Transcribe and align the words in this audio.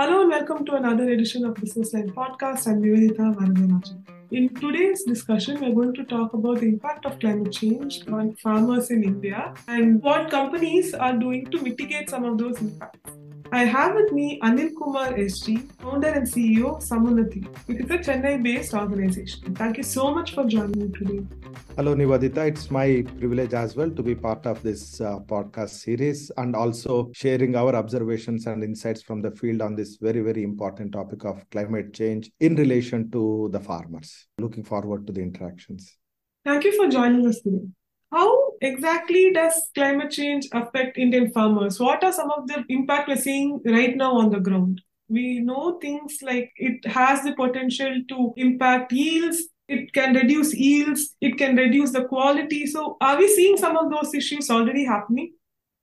Hello 0.00 0.22
and 0.22 0.30
welcome 0.30 0.64
to 0.64 0.76
another 0.76 1.10
edition 1.10 1.44
of 1.44 1.56
Business 1.56 1.92
Line 1.92 2.10
Podcast. 2.10 2.66
I'm 2.66 2.80
Nivedita 2.82 3.34
Varadarajan. 3.34 3.98
In 4.30 4.48
today's 4.54 5.02
discussion, 5.02 5.60
we're 5.60 5.74
going 5.74 5.92
to 5.92 6.04
talk 6.04 6.32
about 6.32 6.60
the 6.60 6.68
impact 6.68 7.04
of 7.04 7.18
climate 7.18 7.52
change 7.52 8.08
on 8.08 8.34
farmers 8.36 8.90
in 8.90 9.04
India 9.04 9.52
and 9.68 10.02
what 10.02 10.30
companies 10.30 10.94
are 10.94 11.12
doing 11.12 11.44
to 11.50 11.60
mitigate 11.60 12.08
some 12.08 12.24
of 12.24 12.38
those 12.38 12.58
impacts. 12.62 13.10
I 13.52 13.64
have 13.64 13.96
with 13.96 14.12
me 14.12 14.38
Anil 14.44 14.70
Kumar 14.78 15.12
SG, 15.14 15.72
founder 15.82 16.06
and 16.06 16.24
CEO 16.24 16.76
of 16.76 16.82
Samunnati. 16.84 17.44
is 17.68 17.90
a 17.90 17.98
Chennai 17.98 18.40
based 18.40 18.74
organization. 18.74 19.56
Thank 19.56 19.76
you 19.76 19.82
so 19.82 20.14
much 20.14 20.34
for 20.34 20.44
joining 20.44 20.78
me 20.78 20.92
today. 20.96 21.26
Hello, 21.74 21.96
Nivedita. 21.96 22.46
It's 22.46 22.70
my 22.70 23.04
privilege 23.18 23.52
as 23.52 23.74
well 23.74 23.90
to 23.90 24.02
be 24.04 24.14
part 24.14 24.46
of 24.46 24.62
this 24.62 25.00
uh, 25.00 25.18
podcast 25.18 25.70
series 25.70 26.30
and 26.36 26.54
also 26.54 27.10
sharing 27.12 27.56
our 27.56 27.74
observations 27.74 28.46
and 28.46 28.62
insights 28.62 29.02
from 29.02 29.20
the 29.20 29.32
field 29.32 29.62
on 29.62 29.74
this 29.74 29.96
very, 29.96 30.20
very 30.20 30.44
important 30.44 30.92
topic 30.92 31.24
of 31.24 31.44
climate 31.50 31.92
change 31.92 32.30
in 32.38 32.54
relation 32.54 33.10
to 33.10 33.48
the 33.52 33.58
farmers. 33.58 34.28
Looking 34.38 34.62
forward 34.62 35.08
to 35.08 35.12
the 35.12 35.22
interactions. 35.22 35.96
Thank 36.44 36.62
you 36.62 36.76
for 36.76 36.88
joining 36.88 37.26
us 37.26 37.40
today. 37.40 37.66
How 38.12 38.49
exactly 38.60 39.32
does 39.32 39.54
climate 39.74 40.10
change 40.10 40.48
affect 40.52 40.98
Indian 40.98 41.30
farmers? 41.32 41.80
What 41.80 42.04
are 42.04 42.12
some 42.12 42.30
of 42.30 42.46
the 42.46 42.64
impact 42.68 43.08
we're 43.08 43.16
seeing 43.16 43.60
right 43.64 43.96
now 43.96 44.18
on 44.18 44.30
the 44.30 44.40
ground? 44.40 44.80
We 45.08 45.40
know 45.40 45.78
things 45.80 46.18
like 46.22 46.52
it 46.56 46.84
has 46.86 47.22
the 47.22 47.34
potential 47.34 47.94
to 48.08 48.32
impact 48.36 48.92
yields, 48.92 49.42
it 49.68 49.92
can 49.92 50.14
reduce 50.14 50.54
yields, 50.54 51.16
it 51.20 51.36
can 51.38 51.56
reduce 51.56 51.90
the 51.92 52.04
quality. 52.04 52.66
So, 52.66 52.96
are 53.00 53.18
we 53.18 53.28
seeing 53.28 53.56
some 53.56 53.76
of 53.76 53.90
those 53.90 54.14
issues 54.14 54.50
already 54.50 54.84
happening? 54.84 55.32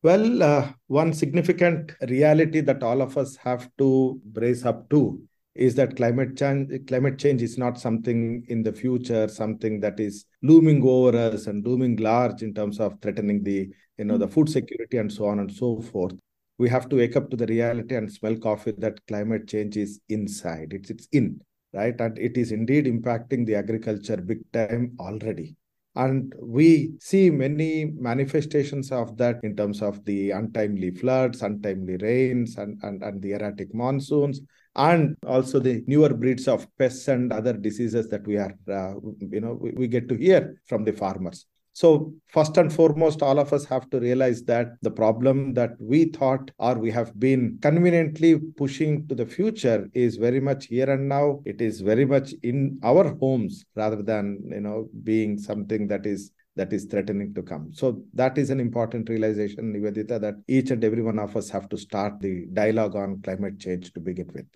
Well, 0.03 0.43
uh, 0.43 0.71
one 0.87 1.11
significant 1.13 1.93
reality 2.07 2.61
that 2.61 2.83
all 2.83 3.01
of 3.01 3.17
us 3.17 3.35
have 3.37 3.69
to 3.79 4.21
brace 4.23 4.63
up 4.63 4.89
to 4.91 5.21
is 5.57 5.75
that 5.75 5.95
climate 5.95 6.37
change 6.37 6.69
climate 6.87 7.17
change 7.17 7.41
is 7.41 7.57
not 7.57 7.79
something 7.79 8.45
in 8.47 8.63
the 8.63 8.71
future 8.71 9.27
something 9.27 9.79
that 9.79 9.99
is 9.99 10.25
looming 10.43 10.81
over 10.83 11.17
us 11.17 11.47
and 11.47 11.65
looming 11.65 11.95
large 11.97 12.43
in 12.43 12.53
terms 12.53 12.79
of 12.79 12.99
threatening 13.01 13.43
the 13.43 13.69
you 13.97 14.05
know 14.05 14.17
the 14.17 14.27
hmm. 14.27 14.33
food 14.33 14.49
security 14.49 14.97
and 14.97 15.11
so 15.11 15.25
on 15.25 15.39
and 15.39 15.51
so 15.51 15.81
forth. 15.81 16.13
We 16.59 16.69
have 16.69 16.89
to 16.89 16.95
wake 16.95 17.15
up 17.15 17.29
to 17.29 17.37
the 17.37 17.45
reality 17.45 17.95
and 17.95 18.11
smell 18.11 18.35
coffee 18.35 18.73
that 18.79 19.05
climate 19.07 19.47
change 19.47 19.77
is 19.77 19.99
inside. 20.09 20.73
It's 20.73 20.89
it's 20.89 21.07
in 21.11 21.39
right? 21.73 21.99
And 21.99 22.17
it 22.17 22.37
is 22.37 22.51
indeed 22.51 22.85
impacting 22.85 23.45
the 23.45 23.55
agriculture 23.55 24.17
big 24.17 24.39
time 24.51 24.95
already. 24.99 25.55
And 25.95 26.33
we 26.39 26.93
see 26.99 27.29
many 27.31 27.85
manifestations 27.85 28.91
of 28.91 29.17
that 29.17 29.39
in 29.43 29.55
terms 29.55 29.81
of 29.81 30.05
the 30.05 30.31
untimely 30.31 30.91
floods 30.91 31.41
untimely 31.41 31.97
rains 31.97 32.57
and, 32.57 32.79
and, 32.83 33.01
and 33.01 33.21
the 33.21 33.33
erratic 33.33 33.73
monsoons 33.73 34.41
and 34.77 35.17
also 35.25 35.59
the 35.59 35.83
newer 35.87 36.13
breeds 36.13 36.47
of 36.47 36.67
pests 36.77 37.07
and 37.07 37.33
other 37.33 37.53
diseases 37.53 38.07
that 38.07 38.25
we 38.27 38.37
are 38.37 38.53
uh, 38.71 38.93
you 39.19 39.41
know 39.41 39.57
we, 39.59 39.71
we 39.71 39.87
get 39.87 40.07
to 40.07 40.15
hear 40.15 40.55
from 40.65 40.83
the 40.83 40.93
farmers 40.93 41.45
so 41.73 42.11
first 42.27 42.57
and 42.57 42.73
foremost 42.73 43.21
all 43.21 43.39
of 43.39 43.53
us 43.53 43.65
have 43.65 43.89
to 43.89 43.99
realize 43.99 44.43
that 44.43 44.69
the 44.81 44.89
problem 44.89 45.53
that 45.53 45.71
we 45.79 46.05
thought 46.05 46.49
or 46.57 46.75
we 46.75 46.89
have 46.89 47.19
been 47.19 47.57
conveniently 47.61 48.39
pushing 48.55 49.07
to 49.07 49.15
the 49.15 49.25
future 49.25 49.87
is 49.93 50.15
very 50.15 50.39
much 50.39 50.65
here 50.65 50.89
and 50.89 51.07
now 51.07 51.39
it 51.45 51.61
is 51.61 51.81
very 51.81 52.05
much 52.05 52.33
in 52.43 52.79
our 52.83 53.15
homes 53.17 53.65
rather 53.75 54.01
than 54.01 54.39
you 54.49 54.61
know 54.61 54.89
being 55.03 55.37
something 55.37 55.87
that 55.87 56.05
is 56.05 56.31
that 56.55 56.73
is 56.73 56.85
threatening 56.85 57.35
to 57.35 57.43
come. 57.43 57.71
So 57.71 58.01
that 58.15 58.37
is 58.39 58.49
an 58.49 58.59
important 58.59 59.09
realization, 59.09 59.73
Nivedita, 59.73 60.19
that 60.19 60.35
each 60.47 60.71
and 60.71 60.83
every 60.83 61.03
one 61.03 61.19
of 61.19 61.37
us 61.37 61.49
have 61.51 61.69
to 61.69 61.77
start 61.77 62.19
the 62.19 62.47
dialogue 62.51 62.95
on 62.95 63.21
climate 63.21 63.59
change 63.59 63.93
to 63.93 63.99
begin 63.99 64.31
with. 64.33 64.47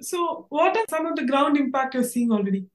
So, 0.00 0.46
what 0.48 0.76
are 0.76 0.84
some 0.88 1.06
of 1.06 1.16
the 1.16 1.24
ground 1.24 1.56
impact 1.56 1.94
you're 1.94 2.04
seeing 2.04 2.32
already? 2.32 2.66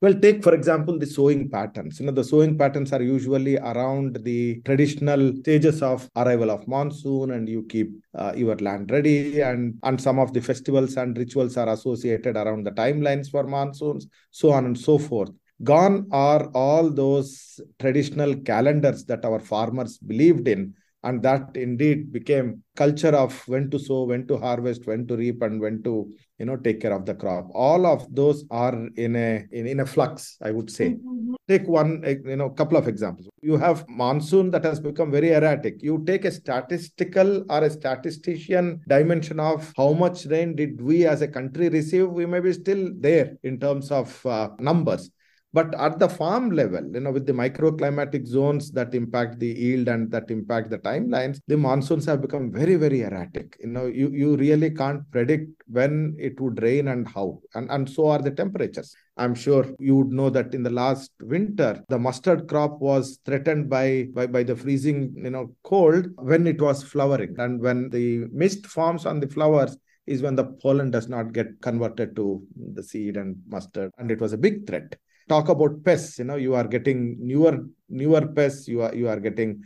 Well, 0.00 0.14
take 0.14 0.44
for 0.44 0.54
example 0.54 0.96
the 0.96 1.06
sowing 1.06 1.48
patterns. 1.50 1.98
You 1.98 2.06
know, 2.06 2.12
the 2.12 2.22
sowing 2.22 2.56
patterns 2.56 2.92
are 2.92 3.02
usually 3.02 3.56
around 3.56 4.20
the 4.22 4.60
traditional 4.64 5.34
stages 5.40 5.82
of 5.82 6.08
arrival 6.14 6.52
of 6.52 6.68
monsoon, 6.68 7.32
and 7.32 7.48
you 7.48 7.64
keep 7.64 7.90
uh, 8.14 8.32
your 8.36 8.54
land 8.56 8.92
ready. 8.92 9.40
And 9.40 9.78
and 9.82 10.00
some 10.00 10.20
of 10.20 10.32
the 10.32 10.40
festivals 10.40 10.96
and 10.96 11.18
rituals 11.18 11.56
are 11.56 11.68
associated 11.70 12.36
around 12.36 12.64
the 12.64 12.70
timelines 12.70 13.28
for 13.28 13.42
monsoons, 13.42 14.06
so 14.30 14.52
on 14.52 14.66
and 14.66 14.78
so 14.78 14.98
forth. 14.98 15.30
Gone 15.64 16.06
are 16.12 16.46
all 16.54 16.88
those 16.90 17.58
traditional 17.80 18.36
calendars 18.36 19.04
that 19.06 19.24
our 19.24 19.40
farmers 19.40 19.98
believed 19.98 20.46
in 20.46 20.74
and 21.04 21.22
that 21.22 21.56
indeed 21.56 22.12
became 22.12 22.62
culture 22.76 23.14
of 23.14 23.36
when 23.46 23.70
to 23.70 23.78
sow 23.78 24.04
when 24.04 24.26
to 24.26 24.36
harvest 24.36 24.86
when 24.86 25.06
to 25.06 25.16
reap 25.16 25.42
and 25.42 25.60
when 25.60 25.82
to 25.82 26.12
you 26.38 26.46
know 26.46 26.56
take 26.56 26.80
care 26.80 26.92
of 26.92 27.06
the 27.06 27.14
crop. 27.14 27.48
All 27.52 27.86
of 27.86 28.06
those 28.14 28.44
are 28.50 28.74
in 28.96 29.16
a 29.16 29.46
in, 29.52 29.66
in 29.66 29.80
a 29.80 29.86
flux 29.86 30.36
i 30.42 30.50
would 30.50 30.70
say. 30.70 30.90
Mm-hmm. 30.90 31.34
take 31.48 31.66
one 31.66 32.02
you 32.06 32.36
know 32.36 32.50
couple 32.50 32.76
of 32.76 32.88
examples. 32.88 33.28
You 33.42 33.56
have 33.56 33.84
monsoon 33.88 34.50
that 34.50 34.64
has 34.64 34.80
become 34.80 35.10
very 35.10 35.32
erratic. 35.32 35.82
You 35.82 36.04
take 36.06 36.24
a 36.24 36.30
statistical 36.30 37.44
or 37.48 37.64
a 37.64 37.70
statistician 37.70 38.80
dimension 38.88 39.40
of 39.40 39.72
how 39.76 39.92
much 39.92 40.26
rain 40.26 40.56
did 40.56 40.80
we 40.80 41.06
as 41.06 41.22
a 41.22 41.28
country 41.28 41.68
receive 41.68 42.08
we 42.08 42.26
may 42.26 42.40
be 42.40 42.52
still 42.52 42.90
there 42.98 43.36
in 43.42 43.58
terms 43.58 43.90
of 43.90 44.24
uh, 44.26 44.50
numbers 44.58 45.10
but 45.52 45.74
at 45.76 45.98
the 45.98 46.08
farm 46.08 46.50
level, 46.50 46.84
you 46.92 47.00
know, 47.00 47.10
with 47.10 47.24
the 47.24 47.32
microclimatic 47.32 48.26
zones 48.26 48.70
that 48.72 48.94
impact 48.94 49.38
the 49.38 49.46
yield 49.46 49.88
and 49.88 50.10
that 50.10 50.30
impact 50.30 50.68
the 50.68 50.78
timelines, 50.78 51.40
the 51.46 51.56
monsoons 51.56 52.04
have 52.04 52.20
become 52.20 52.52
very, 52.52 52.74
very 52.76 53.00
erratic. 53.00 53.56
You 53.60 53.68
know, 53.68 53.86
you, 53.86 54.10
you 54.10 54.36
really 54.36 54.70
can't 54.70 55.10
predict 55.10 55.50
when 55.66 56.14
it 56.18 56.38
would 56.38 56.62
rain 56.62 56.88
and 56.88 57.08
how. 57.08 57.40
And, 57.54 57.70
and 57.70 57.88
so 57.88 58.08
are 58.08 58.20
the 58.20 58.30
temperatures. 58.30 58.94
I'm 59.16 59.34
sure 59.34 59.66
you 59.78 59.96
would 59.96 60.12
know 60.12 60.28
that 60.30 60.54
in 60.54 60.62
the 60.62 60.70
last 60.70 61.12
winter, 61.20 61.82
the 61.88 61.98
mustard 61.98 62.46
crop 62.46 62.78
was 62.80 63.18
threatened 63.24 63.70
by, 63.70 64.08
by, 64.12 64.26
by 64.26 64.42
the 64.42 64.54
freezing, 64.54 65.14
you 65.16 65.30
know, 65.30 65.54
cold 65.64 66.08
when 66.16 66.46
it 66.46 66.60
was 66.60 66.82
flowering. 66.82 67.34
And 67.38 67.58
when 67.60 67.88
the 67.88 68.26
mist 68.32 68.66
forms 68.66 69.06
on 69.06 69.18
the 69.18 69.28
flowers, 69.28 69.76
is 70.06 70.22
when 70.22 70.34
the 70.34 70.44
pollen 70.44 70.90
does 70.90 71.06
not 71.06 71.34
get 71.34 71.60
converted 71.60 72.16
to 72.16 72.42
the 72.72 72.82
seed 72.82 73.18
and 73.18 73.36
mustard. 73.46 73.92
And 73.98 74.10
it 74.10 74.20
was 74.22 74.32
a 74.32 74.38
big 74.38 74.66
threat 74.66 74.96
talk 75.28 75.48
about 75.48 75.82
pests 75.84 76.18
you 76.18 76.24
know 76.24 76.36
you 76.36 76.54
are 76.54 76.66
getting 76.66 77.16
newer 77.20 77.64
newer 77.88 78.26
pests 78.26 78.68
you 78.68 78.82
are 78.82 78.94
you 78.94 79.08
are 79.08 79.20
getting 79.20 79.62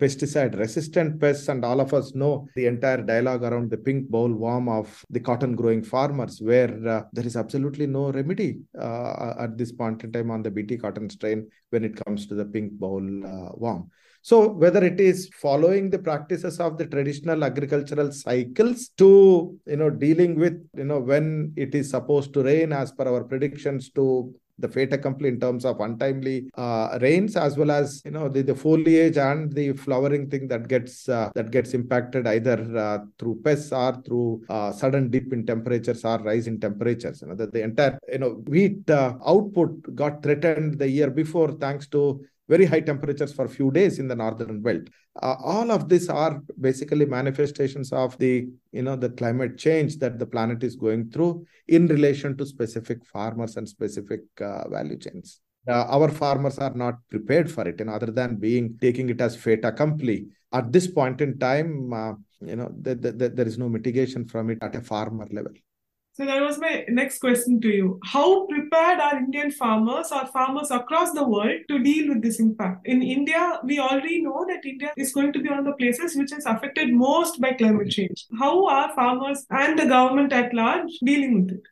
pesticide 0.00 0.58
resistant 0.58 1.20
pests 1.20 1.48
and 1.48 1.64
all 1.64 1.80
of 1.80 1.94
us 1.94 2.14
know 2.14 2.46
the 2.56 2.66
entire 2.66 3.02
dialogue 3.02 3.44
around 3.44 3.70
the 3.70 3.76
pink 3.76 4.08
boll 4.08 4.32
worm 4.32 4.68
of 4.68 5.04
the 5.10 5.20
cotton 5.20 5.54
growing 5.54 5.82
farmers 5.82 6.40
where 6.40 6.72
uh, 6.88 7.02
there 7.12 7.26
is 7.26 7.36
absolutely 7.36 7.86
no 7.86 8.10
remedy 8.10 8.58
uh, 8.78 9.34
at 9.38 9.56
this 9.56 9.72
point 9.72 10.02
in 10.04 10.12
time 10.12 10.30
on 10.30 10.42
the 10.42 10.50
bt 10.50 10.76
cotton 10.76 11.08
strain 11.08 11.48
when 11.70 11.84
it 11.84 12.04
comes 12.04 12.26
to 12.26 12.34
the 12.34 12.44
pink 12.44 12.72
boll 12.72 13.02
uh, 13.24 13.50
worm. 13.54 13.90
So 14.22 14.48
whether 14.48 14.82
it 14.82 14.98
is 14.98 15.30
following 15.40 15.88
the 15.88 16.00
practices 16.00 16.58
of 16.58 16.78
the 16.78 16.86
traditional 16.86 17.44
agricultural 17.44 18.10
cycles 18.10 18.88
to 18.98 19.56
you 19.66 19.76
know 19.76 19.88
dealing 19.88 20.36
with 20.36 20.68
you 20.76 20.84
know 20.84 20.98
when 20.98 21.52
it 21.56 21.76
is 21.76 21.90
supposed 21.90 22.34
to 22.34 22.42
rain 22.42 22.72
as 22.72 22.90
per 22.90 23.06
our 23.06 23.22
predictions 23.22 23.90
to 23.90 24.34
the 24.58 24.68
fait 24.68 24.92
accompli 24.92 25.28
in 25.28 25.38
terms 25.38 25.64
of 25.64 25.80
untimely 25.80 26.48
uh, 26.54 26.98
rains 27.00 27.36
as 27.36 27.56
well 27.56 27.70
as 27.70 28.02
you 28.04 28.10
know 28.10 28.28
the, 28.28 28.42
the 28.42 28.54
foliage 28.54 29.16
and 29.16 29.52
the 29.52 29.72
flowering 29.72 30.28
thing 30.28 30.48
that 30.48 30.68
gets 30.68 31.08
uh, 31.08 31.30
that 31.34 31.50
gets 31.50 31.74
impacted 31.74 32.26
either 32.26 32.58
uh, 32.76 32.98
through 33.18 33.40
pests 33.44 33.72
or 33.72 34.00
through 34.04 34.42
uh, 34.48 34.72
sudden 34.72 35.10
dip 35.10 35.32
in 35.32 35.44
temperatures 35.44 36.04
or 36.04 36.18
rise 36.18 36.46
in 36.46 36.58
temperatures. 36.58 37.22
You 37.22 37.28
know 37.28 37.34
the, 37.34 37.46
the 37.48 37.62
entire 37.62 37.98
you 38.10 38.18
know 38.18 38.30
wheat 38.46 38.88
uh, 38.90 39.14
output 39.26 39.94
got 39.94 40.22
threatened 40.22 40.78
the 40.78 40.88
year 40.88 41.10
before 41.10 41.52
thanks 41.52 41.86
to 41.88 42.24
very 42.48 42.64
high 42.64 42.80
temperatures 42.80 43.32
for 43.32 43.44
a 43.44 43.48
few 43.48 43.70
days 43.70 43.98
in 43.98 44.08
the 44.08 44.14
northern 44.14 44.60
belt. 44.60 44.88
Uh, 45.22 45.36
all 45.42 45.70
of 45.70 45.88
these 45.88 46.08
are 46.08 46.40
basically 46.60 47.06
manifestations 47.06 47.92
of 47.92 48.16
the 48.18 48.46
you 48.72 48.82
know 48.82 48.96
the 48.96 49.10
climate 49.10 49.58
change 49.58 49.98
that 49.98 50.18
the 50.18 50.26
planet 50.26 50.62
is 50.62 50.76
going 50.76 51.10
through 51.10 51.44
in 51.68 51.86
relation 51.86 52.36
to 52.36 52.46
specific 52.46 53.04
farmers 53.06 53.56
and 53.56 53.68
specific 53.68 54.20
uh, 54.40 54.68
value 54.68 54.98
chains. 54.98 55.40
Uh, 55.68 55.84
our 55.88 56.08
farmers 56.08 56.58
are 56.58 56.74
not 56.74 56.94
prepared 57.08 57.50
for 57.50 57.66
it, 57.66 57.80
and 57.80 57.90
other 57.90 58.12
than 58.12 58.36
being 58.36 58.78
taking 58.80 59.08
it 59.08 59.20
as 59.20 59.34
fait 59.34 59.64
accompli, 59.64 60.26
at 60.52 60.70
this 60.72 60.86
point 60.86 61.20
in 61.20 61.38
time, 61.38 61.92
uh, 61.92 62.12
you 62.40 62.54
know, 62.54 62.70
the, 62.80 62.94
the, 62.94 63.12
the, 63.12 63.28
there 63.28 63.46
is 63.46 63.58
no 63.58 63.68
mitigation 63.68 64.26
from 64.26 64.50
it 64.50 64.58
at 64.62 64.76
a 64.76 64.80
farmer 64.80 65.26
level. 65.32 65.52
So 66.16 66.24
that 66.24 66.40
was 66.40 66.58
my 66.58 66.82
next 66.88 67.18
question 67.18 67.60
to 67.60 67.68
you. 67.68 68.00
How 68.02 68.46
prepared 68.46 69.00
are 69.00 69.18
Indian 69.18 69.50
farmers 69.50 70.10
or 70.10 70.26
farmers 70.28 70.70
across 70.70 71.12
the 71.12 71.28
world 71.28 71.60
to 71.68 71.78
deal 71.78 72.08
with 72.08 72.22
this 72.22 72.40
impact? 72.40 72.86
In 72.86 73.02
India, 73.02 73.60
we 73.62 73.78
already 73.78 74.22
know 74.22 74.46
that 74.48 74.64
India 74.64 74.94
is 74.96 75.12
going 75.12 75.34
to 75.34 75.40
be 75.40 75.50
one 75.50 75.58
of 75.58 75.66
the 75.66 75.74
places 75.74 76.16
which 76.16 76.32
is 76.32 76.46
affected 76.46 76.90
most 76.90 77.38
by 77.38 77.52
climate 77.52 77.90
change. 77.90 78.24
How 78.38 78.66
are 78.66 78.94
farmers 78.94 79.44
and 79.50 79.78
the 79.78 79.84
government 79.84 80.32
at 80.32 80.54
large 80.54 80.90
dealing 81.04 81.42
with 81.42 81.56
it? 81.56 81.62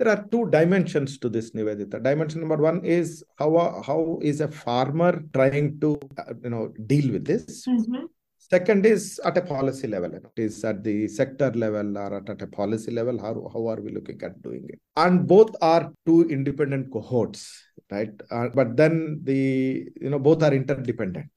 There 0.00 0.08
are 0.08 0.26
two 0.28 0.50
dimensions 0.50 1.16
to 1.18 1.28
this, 1.28 1.52
Nivedita. 1.52 2.02
Dimension 2.02 2.40
number 2.40 2.56
one 2.56 2.84
is 2.84 3.22
how 3.38 3.80
how 3.86 4.18
is 4.22 4.40
a 4.40 4.48
farmer 4.48 5.22
trying 5.32 5.78
to 5.78 6.00
uh, 6.18 6.34
you 6.42 6.50
know 6.50 6.74
deal 6.88 7.12
with 7.12 7.24
this. 7.24 7.64
Mm-hmm 7.68 8.06
Second 8.50 8.84
is 8.84 9.18
at 9.24 9.38
a 9.38 9.40
policy 9.40 9.86
level. 9.86 10.12
It 10.14 10.26
is 10.36 10.62
at 10.64 10.84
the 10.84 11.08
sector 11.08 11.50
level 11.52 11.96
or 11.96 12.18
at, 12.18 12.28
at 12.28 12.42
a 12.42 12.46
policy 12.46 12.90
level. 12.90 13.18
How, 13.18 13.34
how 13.52 13.66
are 13.68 13.80
we 13.80 13.90
looking 13.90 14.20
at 14.22 14.42
doing 14.42 14.66
it? 14.68 14.78
And 14.96 15.26
both 15.26 15.54
are 15.62 15.90
two 16.04 16.28
independent 16.28 16.92
cohorts, 16.92 17.62
right? 17.90 18.12
Uh, 18.30 18.48
but 18.54 18.76
then 18.76 19.20
the, 19.22 19.88
you 20.00 20.10
know, 20.10 20.18
both 20.18 20.42
are 20.42 20.52
interdependent 20.52 21.30